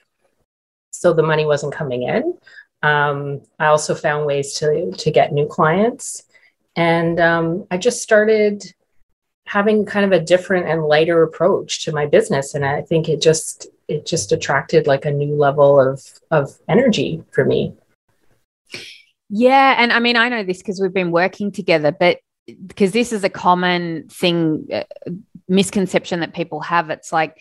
So 1.01 1.15
the 1.15 1.23
money 1.23 1.47
wasn't 1.47 1.73
coming 1.73 2.03
in. 2.03 2.37
Um, 2.83 3.41
I 3.59 3.69
also 3.69 3.95
found 3.95 4.27
ways 4.27 4.53
to, 4.59 4.93
to 4.93 5.11
get 5.11 5.33
new 5.33 5.47
clients. 5.47 6.25
And 6.77 7.19
um, 7.19 7.67
I 7.71 7.79
just 7.79 8.03
started 8.03 8.65
having 9.47 9.87
kind 9.87 10.05
of 10.05 10.13
a 10.13 10.23
different 10.23 10.69
and 10.69 10.85
lighter 10.85 11.23
approach 11.23 11.87
to 11.87 11.93
my 11.93 12.05
business. 12.05 12.55
And 12.55 12.67
I 12.67 12.83
think 12.83 13.09
it 13.09 13.23
just, 13.23 13.67
it 13.89 14.05
just 14.05 14.31
attracted 14.31 14.87
like 14.87 15.07
a 15.07 15.11
new 15.11 15.35
level 15.37 15.81
of, 15.81 16.07
of 16.31 16.59
energy 16.69 17.25
for 17.31 17.47
me. 17.47 17.73
Yeah. 19.31 19.77
And 19.79 19.91
I 19.91 20.01
mean, 20.01 20.17
I 20.17 20.29
know 20.29 20.45
this 20.45 20.59
because 20.59 20.83
we've 20.83 20.93
been 20.93 21.13
working 21.13 21.51
together, 21.51 21.93
but 21.99 22.19
because 22.67 22.93
this 22.93 23.11
is 23.11 23.25
a 23.25 23.31
common 23.31 24.07
thing, 24.11 24.69
uh, 24.71 24.83
misconception 25.49 26.21
that 26.21 26.35
people 26.35 26.61
have. 26.61 26.91
It's 26.91 27.11
like, 27.11 27.39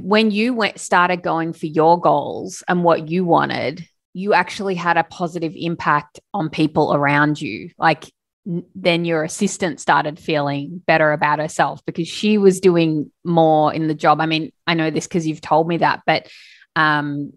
when 0.00 0.30
you 0.30 0.54
went 0.54 0.80
started 0.80 1.22
going 1.22 1.52
for 1.52 1.66
your 1.66 2.00
goals 2.00 2.62
and 2.68 2.82
what 2.82 3.08
you 3.08 3.24
wanted 3.24 3.86
you 4.14 4.34
actually 4.34 4.74
had 4.74 4.96
a 4.96 5.04
positive 5.04 5.54
impact 5.56 6.20
on 6.34 6.50
people 6.50 6.94
around 6.94 7.40
you. 7.40 7.70
Like 7.78 8.12
then 8.44 9.04
your 9.04 9.22
assistant 9.22 9.80
started 9.80 10.18
feeling 10.18 10.82
better 10.86 11.12
about 11.12 11.38
herself 11.38 11.84
because 11.86 12.08
she 12.08 12.38
was 12.38 12.60
doing 12.60 13.10
more 13.24 13.72
in 13.72 13.86
the 13.86 13.94
job. 13.94 14.20
I 14.20 14.26
mean 14.26 14.52
i 14.66 14.74
know 14.74 14.90
this 14.90 15.06
because 15.06 15.26
you've 15.26 15.40
told 15.40 15.68
me 15.68 15.78
that 15.78 16.02
but 16.06 16.28
um 16.74 17.32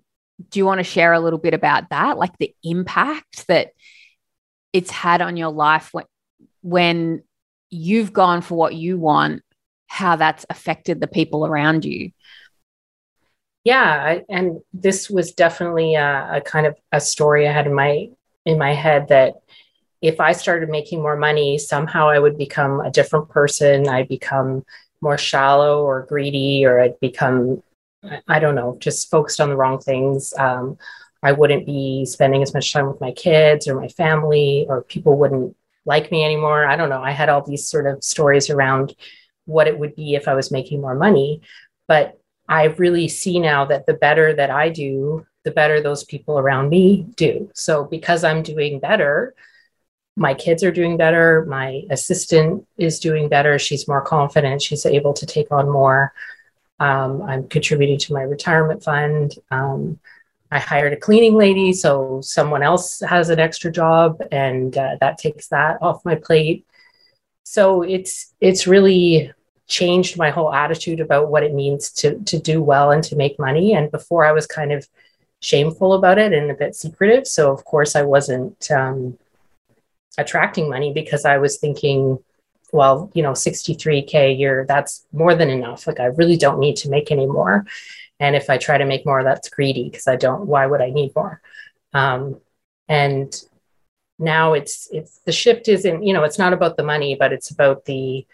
do 0.49 0.59
you 0.59 0.65
want 0.65 0.79
to 0.79 0.83
share 0.83 1.13
a 1.13 1.19
little 1.19 1.39
bit 1.39 1.53
about 1.53 1.89
that? 1.91 2.17
Like 2.17 2.37
the 2.37 2.53
impact 2.61 3.47
that 3.47 3.69
it's 4.73 4.91
had 4.91 5.21
on 5.21 5.37
your 5.37 5.51
life 5.51 5.89
when 5.93 6.05
when 6.61 7.23
you've 7.69 8.11
gone 8.11 8.41
for 8.41 8.55
what 8.55 8.75
you 8.75 8.97
want 8.97 9.43
how 9.87 10.15
that's 10.15 10.45
affected 10.49 10.99
the 10.99 11.07
people 11.07 11.45
around 11.45 11.85
you 11.85 12.11
yeah 13.65 13.83
I, 13.83 14.23
and 14.29 14.61
this 14.73 15.09
was 15.09 15.33
definitely 15.33 15.95
a, 15.95 16.37
a 16.37 16.41
kind 16.41 16.65
of 16.65 16.77
a 16.93 17.01
story 17.01 17.47
i 17.47 17.51
had 17.51 17.67
in 17.67 17.73
my 17.73 18.09
in 18.45 18.57
my 18.57 18.73
head 18.73 19.09
that 19.09 19.41
if 20.01 20.21
i 20.21 20.31
started 20.31 20.69
making 20.69 21.01
more 21.01 21.17
money 21.17 21.57
somehow 21.57 22.07
i 22.07 22.19
would 22.19 22.37
become 22.37 22.79
a 22.79 22.91
different 22.91 23.27
person 23.27 23.89
i'd 23.89 24.07
become 24.07 24.63
more 25.01 25.17
shallow 25.17 25.83
or 25.83 26.03
greedy 26.03 26.65
or 26.65 26.79
i'd 26.79 26.99
become 27.01 27.61
I 28.27 28.39
don't 28.39 28.55
know, 28.55 28.77
just 28.79 29.09
focused 29.09 29.41
on 29.41 29.49
the 29.49 29.55
wrong 29.55 29.79
things. 29.79 30.33
Um, 30.37 30.77
I 31.23 31.31
wouldn't 31.31 31.65
be 31.65 32.05
spending 32.05 32.43
as 32.43 32.53
much 32.53 32.71
time 32.71 32.87
with 32.87 33.01
my 33.01 33.11
kids 33.11 33.67
or 33.67 33.79
my 33.79 33.87
family, 33.87 34.65
or 34.69 34.83
people 34.83 35.17
wouldn't 35.17 35.55
like 35.85 36.11
me 36.11 36.23
anymore. 36.23 36.65
I 36.65 36.75
don't 36.75 36.89
know. 36.89 37.01
I 37.01 37.11
had 37.11 37.29
all 37.29 37.41
these 37.41 37.67
sort 37.67 37.87
of 37.87 38.03
stories 38.03 38.49
around 38.49 38.95
what 39.45 39.67
it 39.67 39.77
would 39.77 39.95
be 39.95 40.15
if 40.15 40.27
I 40.27 40.35
was 40.35 40.51
making 40.51 40.81
more 40.81 40.95
money. 40.95 41.41
But 41.87 42.19
I 42.47 42.65
really 42.65 43.07
see 43.07 43.39
now 43.39 43.65
that 43.65 43.85
the 43.85 43.93
better 43.93 44.33
that 44.33 44.49
I 44.49 44.69
do, 44.69 45.25
the 45.43 45.51
better 45.51 45.81
those 45.81 46.03
people 46.03 46.37
around 46.37 46.69
me 46.69 47.07
do. 47.15 47.49
So 47.53 47.85
because 47.85 48.23
I'm 48.23 48.43
doing 48.43 48.79
better, 48.79 49.33
my 50.15 50.33
kids 50.33 50.63
are 50.63 50.71
doing 50.71 50.97
better. 50.97 51.45
My 51.45 51.83
assistant 51.89 52.65
is 52.77 52.99
doing 52.99 53.27
better. 53.27 53.59
She's 53.59 53.87
more 53.87 54.01
confident. 54.01 54.61
She's 54.61 54.85
able 54.85 55.13
to 55.13 55.25
take 55.25 55.51
on 55.51 55.69
more. 55.69 56.13
Um, 56.79 57.21
I'm 57.21 57.47
contributing 57.47 57.99
to 57.99 58.13
my 58.13 58.21
retirement 58.21 58.83
fund. 58.83 59.35
Um, 59.51 59.99
I 60.51 60.59
hired 60.59 60.93
a 60.93 60.97
cleaning 60.97 61.35
lady, 61.35 61.73
so 61.73 62.21
someone 62.21 62.63
else 62.63 63.01
has 63.01 63.29
an 63.29 63.39
extra 63.39 63.71
job, 63.71 64.21
and 64.31 64.77
uh, 64.77 64.95
that 65.01 65.17
takes 65.17 65.47
that 65.49 65.81
off 65.81 66.05
my 66.05 66.15
plate. 66.15 66.65
So 67.43 67.81
it's 67.81 68.33
it's 68.39 68.67
really 68.67 69.33
changed 69.67 70.17
my 70.17 70.29
whole 70.29 70.53
attitude 70.53 70.99
about 70.99 71.29
what 71.29 71.43
it 71.43 71.53
means 71.53 71.91
to 71.91 72.19
to 72.19 72.39
do 72.39 72.61
well 72.61 72.91
and 72.91 73.03
to 73.05 73.15
make 73.15 73.39
money. 73.39 73.73
And 73.73 73.91
before 73.91 74.25
I 74.25 74.31
was 74.31 74.47
kind 74.47 74.71
of 74.71 74.87
shameful 75.39 75.93
about 75.93 76.17
it 76.17 76.33
and 76.33 76.49
a 76.49 76.55
bit 76.55 76.75
secretive. 76.75 77.27
So 77.27 77.51
of 77.51 77.65
course 77.65 77.95
I 77.95 78.01
wasn't 78.01 78.71
um, 78.71 79.17
attracting 80.17 80.69
money 80.69 80.93
because 80.93 81.25
I 81.25 81.37
was 81.37 81.57
thinking, 81.57 82.17
well, 82.71 83.11
you 83.13 83.21
know, 83.21 83.31
63k 83.31 84.13
a 84.15 84.33
year, 84.33 84.65
that's 84.67 85.05
more 85.11 85.35
than 85.35 85.49
enough. 85.49 85.87
Like 85.87 85.99
I 85.99 86.05
really 86.05 86.37
don't 86.37 86.59
need 86.59 86.77
to 86.77 86.89
make 86.89 87.11
any 87.11 87.27
more. 87.27 87.65
And 88.19 88.35
if 88.35 88.49
I 88.49 88.57
try 88.57 88.77
to 88.77 88.85
make 88.85 89.05
more, 89.05 89.23
that's 89.23 89.49
greedy 89.49 89.89
because 89.89 90.07
I 90.07 90.15
don't. 90.15 90.47
Why 90.47 90.65
would 90.65 90.81
I 90.81 90.89
need 90.89 91.13
more? 91.15 91.41
Um, 91.93 92.39
and 92.87 93.35
now 94.17 94.53
it's 94.53 94.87
it's 94.91 95.19
the 95.25 95.31
shift 95.33 95.67
isn't 95.67 96.03
you 96.03 96.13
know 96.13 96.23
it's 96.23 96.39
not 96.39 96.53
about 96.53 96.77
the 96.77 96.83
money, 96.83 97.15
but 97.15 97.33
it's 97.33 97.51
about 97.51 97.85
the 97.85 98.25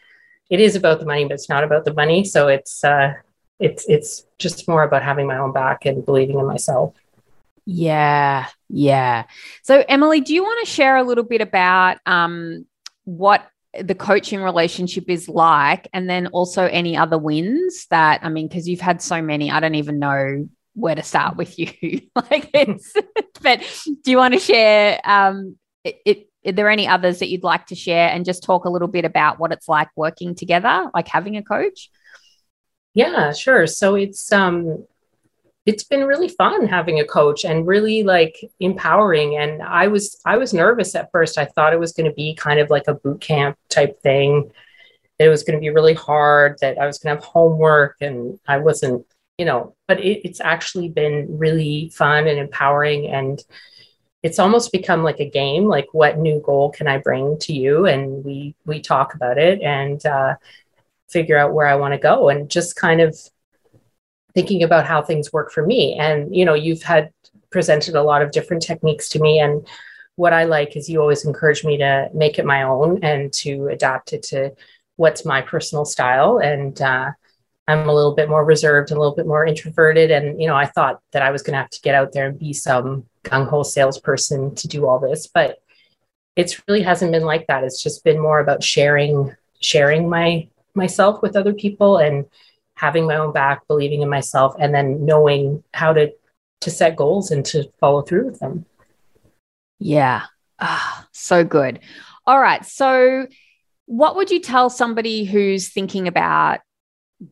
it 0.51 0.59
is 0.59 0.75
about 0.75 0.99
the 0.99 1.05
money, 1.05 1.23
but 1.23 1.33
it's 1.33 1.49
not 1.49 1.63
about 1.63 1.85
the 1.85 1.93
money. 1.93 2.25
So 2.25 2.49
it's 2.49 2.83
uh, 2.83 3.13
it's 3.59 3.85
it's 3.87 4.25
just 4.37 4.67
more 4.67 4.83
about 4.83 5.01
having 5.01 5.25
my 5.25 5.37
own 5.37 5.53
back 5.53 5.85
and 5.85 6.05
believing 6.05 6.37
in 6.37 6.45
myself. 6.45 6.93
Yeah, 7.65 8.47
yeah. 8.69 9.23
So 9.63 9.83
Emily, 9.87 10.19
do 10.19 10.33
you 10.33 10.43
want 10.43 10.67
to 10.67 10.71
share 10.71 10.97
a 10.97 11.03
little 11.03 11.23
bit 11.23 11.39
about 11.39 11.97
um, 12.05 12.65
what 13.05 13.47
the 13.79 13.95
coaching 13.95 14.41
relationship 14.41 15.09
is 15.09 15.29
like, 15.29 15.87
and 15.93 16.09
then 16.09 16.27
also 16.27 16.65
any 16.65 16.97
other 16.97 17.17
wins 17.17 17.87
that 17.89 18.19
I 18.21 18.27
mean, 18.27 18.49
because 18.49 18.67
you've 18.67 18.81
had 18.81 19.01
so 19.01 19.21
many, 19.21 19.49
I 19.49 19.61
don't 19.61 19.75
even 19.75 19.99
know 19.99 20.49
where 20.73 20.95
to 20.95 21.03
start 21.03 21.37
with 21.37 21.57
you. 21.57 21.67
like 22.15 22.49
it's, 22.53 22.93
but 23.41 23.61
do 24.03 24.11
you 24.11 24.17
want 24.17 24.33
to 24.33 24.39
share? 24.39 24.99
Um, 25.05 25.55
it, 25.85 26.01
it 26.05 26.31
are 26.45 26.51
there 26.51 26.69
any 26.69 26.88
others 26.88 27.19
that 27.19 27.30
you'd 27.30 27.43
like 27.43 27.67
to 27.67 27.75
share 27.75 28.10
and 28.10 28.25
just 28.25 28.43
talk 28.43 28.65
a 28.65 28.69
little 28.69 28.88
bit 28.88 29.06
about 29.06 29.39
what 29.39 29.51
it's 29.51 29.67
like 29.67 29.89
working 29.95 30.36
together, 30.36 30.89
like 30.93 31.08
having 31.08 31.38
a 31.38 31.43
coach? 31.43 31.89
Yeah, 32.93 33.32
sure. 33.32 33.67
So 33.67 33.95
it's 33.95 34.32
um 34.32 34.86
it's 35.65 35.84
been 35.84 36.06
really 36.06 36.27
fun 36.27 36.67
having 36.67 36.99
a 36.99 37.06
coach 37.06 37.45
and 37.45 37.67
really 37.67 38.04
like 38.04 38.36
empowering 38.60 39.38
and 39.38 39.62
I 39.62 39.88
was 39.88 40.19
I 40.25 40.38
was 40.38 40.54
nervous 40.54 40.95
at 40.95 41.12
first. 41.12 41.38
I 41.38 41.45
thought 41.45 41.73
it 41.73 41.80
was 41.80 41.93
going 41.93 42.10
to 42.10 42.15
be 42.15 42.34
kind 42.34 42.60
of 42.60 42.69
like 42.69 42.88
a 42.88 42.95
boot 42.95 43.21
camp 43.21 43.58
type 43.69 44.01
thing. 44.01 44.51
That 45.19 45.27
it 45.27 45.30
was 45.30 45.43
going 45.43 45.58
to 45.58 45.62
be 45.62 45.69
really 45.69 45.93
hard, 45.93 46.58
that 46.62 46.80
I 46.80 46.88
was 46.88 46.97
going 46.97 47.15
to 47.15 47.21
have 47.21 47.32
homework 47.32 47.97
and 48.01 48.39
I 48.47 48.58
wasn't, 48.58 49.06
you 49.38 49.45
know, 49.45 49.75
but 49.88 49.99
it, 49.99 50.27
it's 50.27 50.41
actually 50.41 50.89
been 50.89 51.38
really 51.38 51.91
fun 51.93 52.27
and 52.27 52.39
empowering 52.39 53.06
and 53.06 53.39
it's 54.23 54.39
almost 54.39 54.71
become 54.71 55.03
like 55.03 55.19
a 55.19 55.29
game 55.29 55.65
like 55.65 55.88
what 55.93 56.19
new 56.19 56.39
goal 56.41 56.71
can 56.71 56.88
i 56.88 56.97
bring 56.97 57.38
to 57.39 57.53
you? 57.53 57.86
And 57.86 58.23
we 58.23 58.55
we 58.65 58.81
talk 58.81 59.15
about 59.15 59.38
it 59.38 59.62
and 59.62 60.03
uh, 60.05 60.36
figure 61.10 61.38
out 61.38 61.53
where 61.53 61.67
i 61.67 61.75
want 61.75 61.93
to 61.93 61.99
go 61.99 62.29
and 62.29 62.49
just 62.49 62.75
kind 62.75 63.01
of 63.01 63.17
thinking 64.34 64.63
about 64.63 64.86
how 64.86 65.01
things 65.01 65.34
work 65.34 65.51
for 65.51 65.65
me. 65.65 65.95
And 65.95 66.36
you 66.36 66.45
know 66.45 66.53
you've 66.53 66.84
had 66.84 67.12
presented 67.51 67.95
a 67.95 68.03
lot 68.03 68.21
of 68.21 68.31
different 68.31 68.63
techniques 68.63 69.10
to 69.10 69.19
me 69.19 69.39
and 69.39 69.67
what 70.15 70.34
i 70.34 70.43
like 70.45 70.75
is 70.77 70.89
you 70.89 71.01
always 71.01 71.25
encourage 71.25 71.63
me 71.65 71.77
to 71.77 72.10
make 72.13 72.39
it 72.39 72.45
my 72.45 72.63
own 72.63 73.03
and 73.03 73.34
to 73.34 73.67
adapt 73.67 74.13
it 74.13 74.23
to 74.23 74.51
what's 74.95 75.25
my 75.25 75.41
personal 75.41 75.84
style. 75.86 76.38
And 76.38 76.79
uh, 76.81 77.12
i'm 77.67 77.89
a 77.89 77.93
little 77.93 78.15
bit 78.15 78.29
more 78.29 78.45
reserved 78.45 78.91
a 78.91 78.95
little 78.99 79.15
bit 79.15 79.27
more 79.27 79.45
introverted. 79.45 80.12
And 80.12 80.39
you 80.41 80.47
know 80.47 80.55
i 80.55 80.65
thought 80.65 81.01
that 81.12 81.23
i 81.23 81.31
was 81.31 81.41
going 81.41 81.53
to 81.53 81.60
have 81.60 81.69
to 81.71 81.81
get 81.81 81.95
out 81.95 82.12
there 82.13 82.27
and 82.27 82.39
be 82.39 82.53
some 82.53 83.05
gung 83.23 83.47
ho 83.47 83.63
salesperson 83.63 84.55
to 84.55 84.67
do 84.67 84.88
all 84.88 84.99
this, 84.99 85.27
but 85.27 85.60
it 86.36 86.60
really 86.67 86.81
hasn't 86.81 87.12
been 87.12 87.25
like 87.25 87.47
that. 87.47 87.63
It's 87.63 87.81
just 87.81 88.03
been 88.03 88.19
more 88.19 88.39
about 88.39 88.63
sharing 88.63 89.36
sharing 89.60 90.10
my 90.10 90.47
myself 90.73 91.21
with 91.21 91.36
other 91.36 91.53
people 91.53 91.97
and 91.97 92.25
having 92.75 93.05
my 93.05 93.15
own 93.15 93.31
back, 93.31 93.67
believing 93.67 94.01
in 94.01 94.10
myself, 94.10 94.55
and 94.60 94.73
then 94.73 95.05
knowing 95.05 95.63
how 95.73 95.93
to 95.93 96.12
to 96.62 96.71
set 96.71 96.95
goals 96.95 97.31
and 97.31 97.45
to 97.45 97.69
follow 97.79 98.01
through 98.01 98.25
with 98.25 98.39
them. 98.39 98.65
Yeah. 99.79 100.23
Ah, 100.60 101.07
so 101.12 101.43
good. 101.43 101.79
All 102.25 102.39
right. 102.39 102.63
So 102.65 103.27
what 103.88 104.15
would 104.15 104.29
you 104.29 104.39
tell 104.39 104.69
somebody 104.69 105.25
who's 105.25 105.69
thinking 105.69 106.07
about 106.07 106.60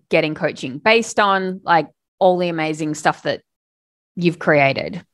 getting 0.10 0.36
coaching 0.36 0.80
based 0.80 1.20
on 1.20 1.62
like 1.64 1.88
all 2.18 2.38
the 2.38 2.50
amazing 2.50 2.96
stuff 2.96 3.24
that 3.24 3.42
you've 4.16 4.40
created? 4.40 5.06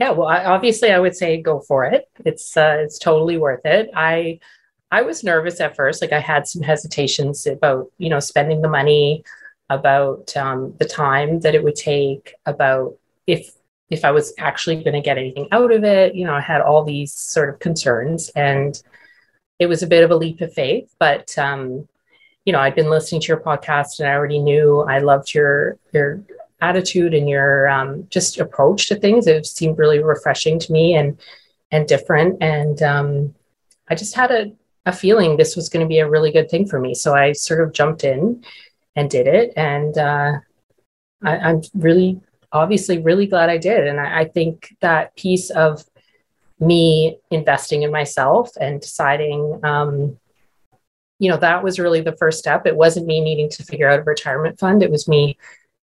Yeah, 0.00 0.10
well, 0.12 0.28
I, 0.28 0.44
obviously, 0.46 0.90
I 0.92 0.98
would 0.98 1.14
say 1.14 1.42
go 1.42 1.60
for 1.60 1.84
it. 1.84 2.08
It's 2.24 2.56
uh, 2.56 2.78
it's 2.80 2.98
totally 2.98 3.36
worth 3.36 3.66
it. 3.66 3.90
I 3.94 4.40
I 4.90 5.02
was 5.02 5.22
nervous 5.22 5.60
at 5.60 5.76
first, 5.76 6.00
like 6.00 6.12
I 6.12 6.20
had 6.20 6.48
some 6.48 6.62
hesitations 6.62 7.46
about 7.46 7.92
you 7.98 8.08
know 8.08 8.18
spending 8.18 8.62
the 8.62 8.68
money, 8.68 9.24
about 9.68 10.34
um, 10.38 10.74
the 10.78 10.86
time 10.86 11.40
that 11.40 11.54
it 11.54 11.62
would 11.62 11.76
take, 11.76 12.34
about 12.46 12.96
if 13.26 13.52
if 13.90 14.04
I 14.04 14.10
was 14.12 14.32
actually 14.38 14.76
going 14.76 14.94
to 14.94 15.02
get 15.02 15.18
anything 15.18 15.48
out 15.52 15.70
of 15.70 15.84
it. 15.84 16.14
You 16.14 16.24
know, 16.26 16.34
I 16.34 16.40
had 16.40 16.62
all 16.62 16.82
these 16.82 17.12
sort 17.12 17.50
of 17.50 17.58
concerns, 17.58 18.30
and 18.30 18.82
it 19.58 19.66
was 19.66 19.82
a 19.82 19.86
bit 19.86 20.02
of 20.02 20.10
a 20.10 20.16
leap 20.16 20.40
of 20.40 20.52
faith. 20.54 20.94
But 20.98 21.36
um, 21.38 21.86
you 22.46 22.54
know, 22.54 22.60
I'd 22.60 22.74
been 22.74 22.90
listening 22.90 23.20
to 23.22 23.28
your 23.28 23.40
podcast, 23.40 24.00
and 24.00 24.08
I 24.08 24.14
already 24.14 24.38
knew 24.38 24.80
I 24.80 24.98
loved 25.00 25.34
your 25.34 25.78
your 25.92 26.24
attitude 26.60 27.14
and 27.14 27.28
your 27.28 27.68
um, 27.68 28.06
just 28.10 28.38
approach 28.38 28.88
to 28.88 28.96
things. 28.96 29.26
It 29.26 29.46
seemed 29.46 29.78
really 29.78 30.02
refreshing 30.02 30.58
to 30.58 30.72
me 30.72 30.94
and 30.94 31.18
and 31.70 31.86
different. 31.86 32.42
And 32.42 32.82
um, 32.82 33.34
I 33.88 33.94
just 33.94 34.14
had 34.14 34.30
a, 34.30 34.52
a 34.86 34.92
feeling 34.92 35.36
this 35.36 35.56
was 35.56 35.68
going 35.68 35.84
to 35.84 35.88
be 35.88 35.98
a 35.98 36.08
really 36.08 36.32
good 36.32 36.50
thing 36.50 36.66
for 36.66 36.80
me. 36.80 36.94
So 36.94 37.14
I 37.14 37.32
sort 37.32 37.60
of 37.60 37.72
jumped 37.72 38.04
in 38.04 38.44
and 38.96 39.08
did 39.08 39.26
it. 39.26 39.52
And 39.56 39.96
uh, 39.96 40.32
I, 41.22 41.50
am 41.50 41.62
really, 41.74 42.20
obviously, 42.52 42.98
really 42.98 43.26
glad 43.26 43.50
I 43.50 43.58
did. 43.58 43.86
And 43.86 44.00
I, 44.00 44.20
I 44.20 44.24
think 44.24 44.74
that 44.80 45.14
piece 45.16 45.50
of 45.50 45.84
me 46.58 47.18
investing 47.30 47.82
in 47.82 47.92
myself 47.92 48.50
and 48.60 48.80
deciding 48.80 49.60
um, 49.64 50.18
you 51.18 51.30
know 51.30 51.36
that 51.36 51.62
was 51.62 51.78
really 51.78 52.00
the 52.00 52.16
first 52.16 52.38
step 52.38 52.66
it 52.66 52.76
wasn't 52.76 53.06
me 53.06 53.20
needing 53.20 53.48
to 53.48 53.62
figure 53.62 53.88
out 53.88 53.98
a 53.98 54.02
retirement 54.02 54.58
fund 54.58 54.82
it 54.82 54.90
was 54.90 55.08
me 55.08 55.38